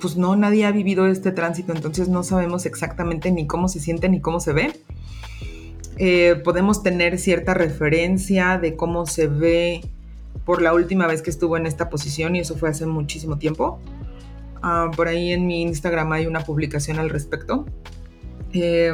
pues 0.00 0.16
no, 0.16 0.34
nadie 0.34 0.64
ha 0.64 0.72
vivido 0.72 1.06
este 1.06 1.30
tránsito, 1.30 1.72
entonces 1.74 2.08
no 2.08 2.22
sabemos 2.22 2.64
exactamente 2.64 3.30
ni 3.30 3.46
cómo 3.46 3.68
se 3.68 3.80
siente 3.80 4.08
ni 4.08 4.20
cómo 4.20 4.40
se 4.40 4.54
ve. 4.54 4.72
Eh, 5.98 6.40
podemos 6.42 6.82
tener 6.82 7.18
cierta 7.18 7.52
referencia 7.52 8.56
de 8.58 8.76
cómo 8.76 9.04
se 9.04 9.26
ve 9.26 9.82
por 10.44 10.62
la 10.62 10.74
última 10.74 11.06
vez 11.06 11.22
que 11.22 11.30
estuvo 11.30 11.56
en 11.56 11.66
esta 11.66 11.90
posición 11.90 12.36
y 12.36 12.40
eso 12.40 12.56
fue 12.56 12.70
hace 12.70 12.86
muchísimo 12.86 13.38
tiempo. 13.38 13.80
Ah, 14.62 14.90
por 14.94 15.08
ahí 15.08 15.32
en 15.32 15.46
mi 15.46 15.62
Instagram 15.62 16.12
hay 16.12 16.26
una 16.26 16.40
publicación 16.40 16.98
al 16.98 17.10
respecto. 17.10 17.66
Eh, 18.52 18.92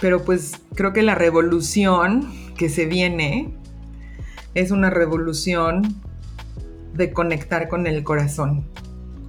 pero 0.00 0.22
pues 0.24 0.60
creo 0.74 0.92
que 0.92 1.02
la 1.02 1.14
revolución 1.14 2.32
que 2.56 2.68
se 2.68 2.86
viene 2.86 3.54
es 4.54 4.70
una 4.70 4.90
revolución 4.90 6.00
de 6.92 7.12
conectar 7.12 7.68
con 7.68 7.86
el 7.86 8.04
corazón 8.04 8.66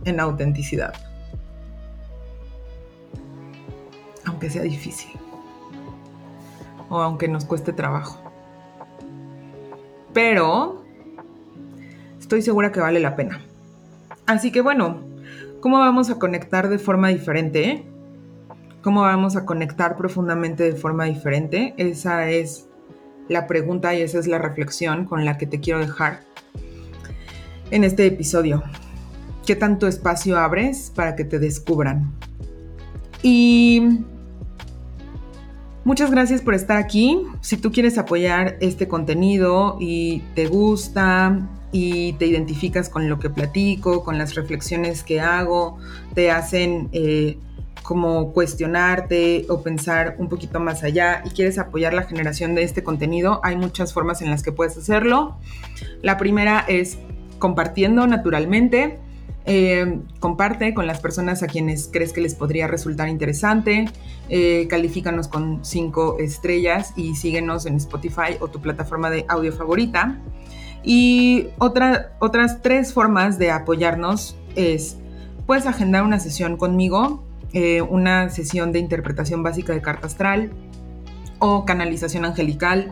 en 0.05 0.19
autenticidad. 0.19 0.93
Aunque 4.25 4.49
sea 4.49 4.63
difícil. 4.63 5.11
O 6.89 6.99
aunque 6.99 7.27
nos 7.27 7.45
cueste 7.45 7.73
trabajo. 7.73 8.24
Pero 10.15 10.81
estoy 12.17 12.41
segura 12.41 12.71
que 12.71 12.79
vale 12.79 13.01
la 13.01 13.17
pena. 13.17 13.41
Así 14.25 14.49
que 14.49 14.61
bueno, 14.61 15.01
¿cómo 15.59 15.79
vamos 15.79 16.09
a 16.09 16.17
conectar 16.17 16.69
de 16.69 16.79
forma 16.79 17.09
diferente? 17.09 17.83
¿Cómo 18.81 19.01
vamos 19.01 19.35
a 19.35 19.45
conectar 19.45 19.97
profundamente 19.97 20.63
de 20.63 20.73
forma 20.77 21.03
diferente? 21.03 21.73
Esa 21.75 22.29
es 22.29 22.69
la 23.27 23.45
pregunta 23.45 23.93
y 23.93 24.03
esa 24.03 24.17
es 24.19 24.27
la 24.27 24.37
reflexión 24.37 25.03
con 25.03 25.25
la 25.25 25.37
que 25.37 25.47
te 25.47 25.59
quiero 25.59 25.81
dejar 25.81 26.21
en 27.71 27.83
este 27.83 28.05
episodio. 28.05 28.63
¿Qué 29.45 29.57
tanto 29.57 29.85
espacio 29.85 30.37
abres 30.37 30.93
para 30.95 31.17
que 31.17 31.25
te 31.25 31.39
descubran? 31.39 32.13
Y 33.21 34.05
muchas 35.85 36.11
gracias 36.11 36.41
por 36.41 36.53
estar 36.53 36.77
aquí. 36.77 37.21
Si 37.39 37.55
tú 37.55 37.71
quieres 37.71 37.97
apoyar 37.97 38.57
este 38.59 38.89
contenido 38.89 39.77
y 39.79 40.19
te 40.35 40.47
gusta 40.47 41.47
y 41.71 42.13
te 42.13 42.25
identificas 42.25 42.89
con 42.89 43.09
lo 43.09 43.17
que 43.19 43.29
platico, 43.29 44.03
con 44.03 44.17
las 44.17 44.35
reflexiones 44.35 45.03
que 45.03 45.21
hago, 45.21 45.77
te 46.13 46.31
hacen... 46.31 46.89
Eh, 46.91 47.37
como 47.85 48.33
cuestionarte 48.33 49.45
o 49.47 49.61
pensar 49.61 50.15
un 50.17 50.27
poquito 50.27 50.59
más 50.59 50.83
allá 50.83 51.21
y 51.23 51.29
quieres 51.29 51.59
apoyar 51.59 51.93
la 51.93 52.01
generación 52.01 52.55
de 52.55 52.63
este 52.63 52.83
contenido, 52.83 53.39
hay 53.43 53.55
muchas 53.55 53.93
formas 53.93 54.23
en 54.23 54.31
las 54.31 54.41
que 54.41 54.51
puedes 54.51 54.75
hacerlo. 54.75 55.37
La 56.01 56.17
primera 56.17 56.65
es 56.67 56.97
compartiendo 57.37 58.07
naturalmente. 58.07 58.99
Eh, 59.47 59.99
comparte 60.19 60.73
con 60.73 60.87
las 60.87 60.99
personas 60.99 61.43
a 61.43 61.47
quienes 61.47 61.87
crees 61.91 62.13
que 62.13 62.21
les 62.21 62.35
podría 62.35 62.67
resultar 62.67 63.09
interesante. 63.09 63.85
Eh, 64.29 64.67
califícanos 64.69 65.27
con 65.27 65.63
cinco 65.63 66.17
estrellas 66.19 66.93
y 66.95 67.15
síguenos 67.15 67.65
en 67.65 67.75
Spotify 67.75 68.37
o 68.39 68.47
tu 68.47 68.59
plataforma 68.59 69.09
de 69.09 69.25
audio 69.27 69.53
favorita. 69.53 70.19
Y 70.83 71.47
otra, 71.57 72.15
otras 72.19 72.61
tres 72.61 72.93
formas 72.93 73.39
de 73.39 73.51
apoyarnos 73.51 74.35
es, 74.55 74.97
puedes 75.45 75.65
agendar 75.65 76.03
una 76.03 76.19
sesión 76.19 76.57
conmigo 76.57 77.23
eh, 77.57 77.81
una 77.81 78.29
sesión 78.29 78.73
de 78.73 78.79
interpretación 78.79 79.41
básica 79.41 79.71
de 79.71 79.81
carta 79.81 80.07
astral 80.07 80.51
o 81.39 81.63
canalización 81.63 82.25
angelical 82.25 82.91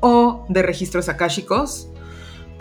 o 0.00 0.44
de 0.48 0.60
registros 0.62 1.08
akáshicos. 1.08 1.88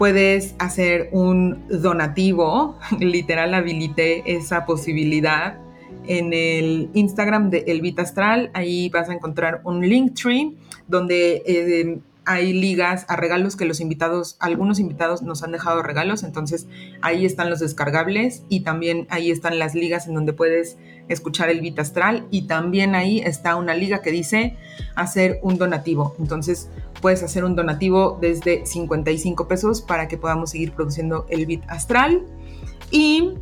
Puedes 0.02 0.56
hacer 0.58 1.10
un 1.12 1.64
donativo, 1.70 2.80
literal 3.00 3.54
habilité 3.54 4.24
esa 4.36 4.66
posibilidad 4.66 5.60
en 6.08 6.34
el 6.34 6.90
Instagram 6.96 7.52
de 7.52 7.66
Elvita 7.68 8.02
Astral. 8.02 8.50
Ahí 8.56 8.90
vas 8.90 9.10
a 9.10 9.14
encontrar 9.14 9.62
un 9.64 9.88
link 9.88 10.16
tree 10.20 10.58
donde 10.88 11.44
eh, 11.46 12.00
hay 12.26 12.52
ligas 12.52 13.06
a 13.10 13.16
regalos 13.16 13.56
que 13.56 13.66
los 13.66 13.80
invitados, 13.80 14.38
algunos 14.40 14.80
invitados 14.80 15.22
nos 15.22 15.44
han 15.44 15.52
dejado 15.52 15.84
regalos, 15.84 16.24
entonces 16.24 16.68
ahí 17.02 17.24
están 17.24 17.52
los 17.52 17.60
descargables 17.60 18.44
y 18.50 18.62
también 18.62 19.06
ahí 19.12 19.30
están 19.30 19.60
las 19.60 19.76
ligas 19.76 20.08
en 20.08 20.16
donde 20.16 20.34
puedes 20.34 20.78
escuchar 21.12 21.50
el 21.50 21.62
Vita 21.62 21.82
Astral 21.82 22.28
y 22.32 22.44
también 22.44 22.96
ahí 22.96 23.20
está 23.20 23.56
una 23.56 23.74
liga 23.74 24.02
que 24.02 24.12
dice 24.12 24.58
hacer 24.96 25.40
un 25.42 25.58
donativo. 25.58 26.16
Entonces 26.20 26.70
puedes 27.02 27.24
hacer 27.24 27.44
un 27.44 27.56
donativo 27.56 28.18
desde 28.22 28.66
55 28.66 29.48
pesos 29.48 29.82
para 29.82 30.08
que 30.08 30.18
podamos 30.18 30.52
seguir 30.52 30.72
produciendo 30.72 31.26
el 31.30 31.46
Vita 31.46 31.74
Astral 31.74 32.26
y 32.92 33.34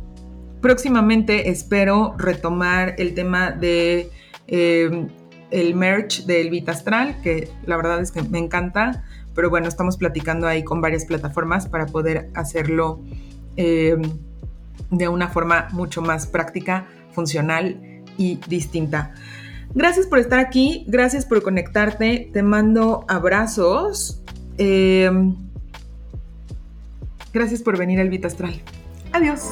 próximamente 0.60 1.50
espero 1.50 2.14
retomar 2.18 2.94
el 2.98 3.14
tema 3.14 3.50
de 3.50 4.10
eh, 4.46 5.08
el 5.50 5.74
merch 5.74 6.24
del 6.26 6.50
Vita 6.50 6.72
Astral, 6.72 7.20
que 7.22 7.50
la 7.64 7.76
verdad 7.76 8.00
es 8.00 8.12
que 8.12 8.22
me 8.22 8.38
encanta, 8.38 9.04
pero 9.34 9.50
bueno, 9.50 9.68
estamos 9.68 9.96
platicando 9.96 10.46
ahí 10.46 10.62
con 10.62 10.80
varias 10.80 11.04
plataformas 11.04 11.66
para 11.68 11.86
poder 11.86 12.30
hacerlo 12.34 13.00
eh, 13.56 13.96
de 14.90 15.08
una 15.08 15.28
forma 15.28 15.68
mucho 15.72 16.02
más 16.02 16.26
práctica, 16.26 16.86
funcional 17.12 17.80
y 18.16 18.36
distinta. 18.48 19.14
Gracias 19.74 20.06
por 20.06 20.18
estar 20.18 20.38
aquí, 20.40 20.84
gracias 20.88 21.24
por 21.24 21.42
conectarte, 21.42 22.28
te 22.32 22.42
mando 22.42 23.04
abrazos. 23.08 24.20
Eh, 24.58 25.10
gracias 27.32 27.62
por 27.62 27.78
venir 27.78 28.00
al 28.00 28.08
Vita 28.08 28.26
Astral. 28.26 28.60
Adiós. 29.12 29.50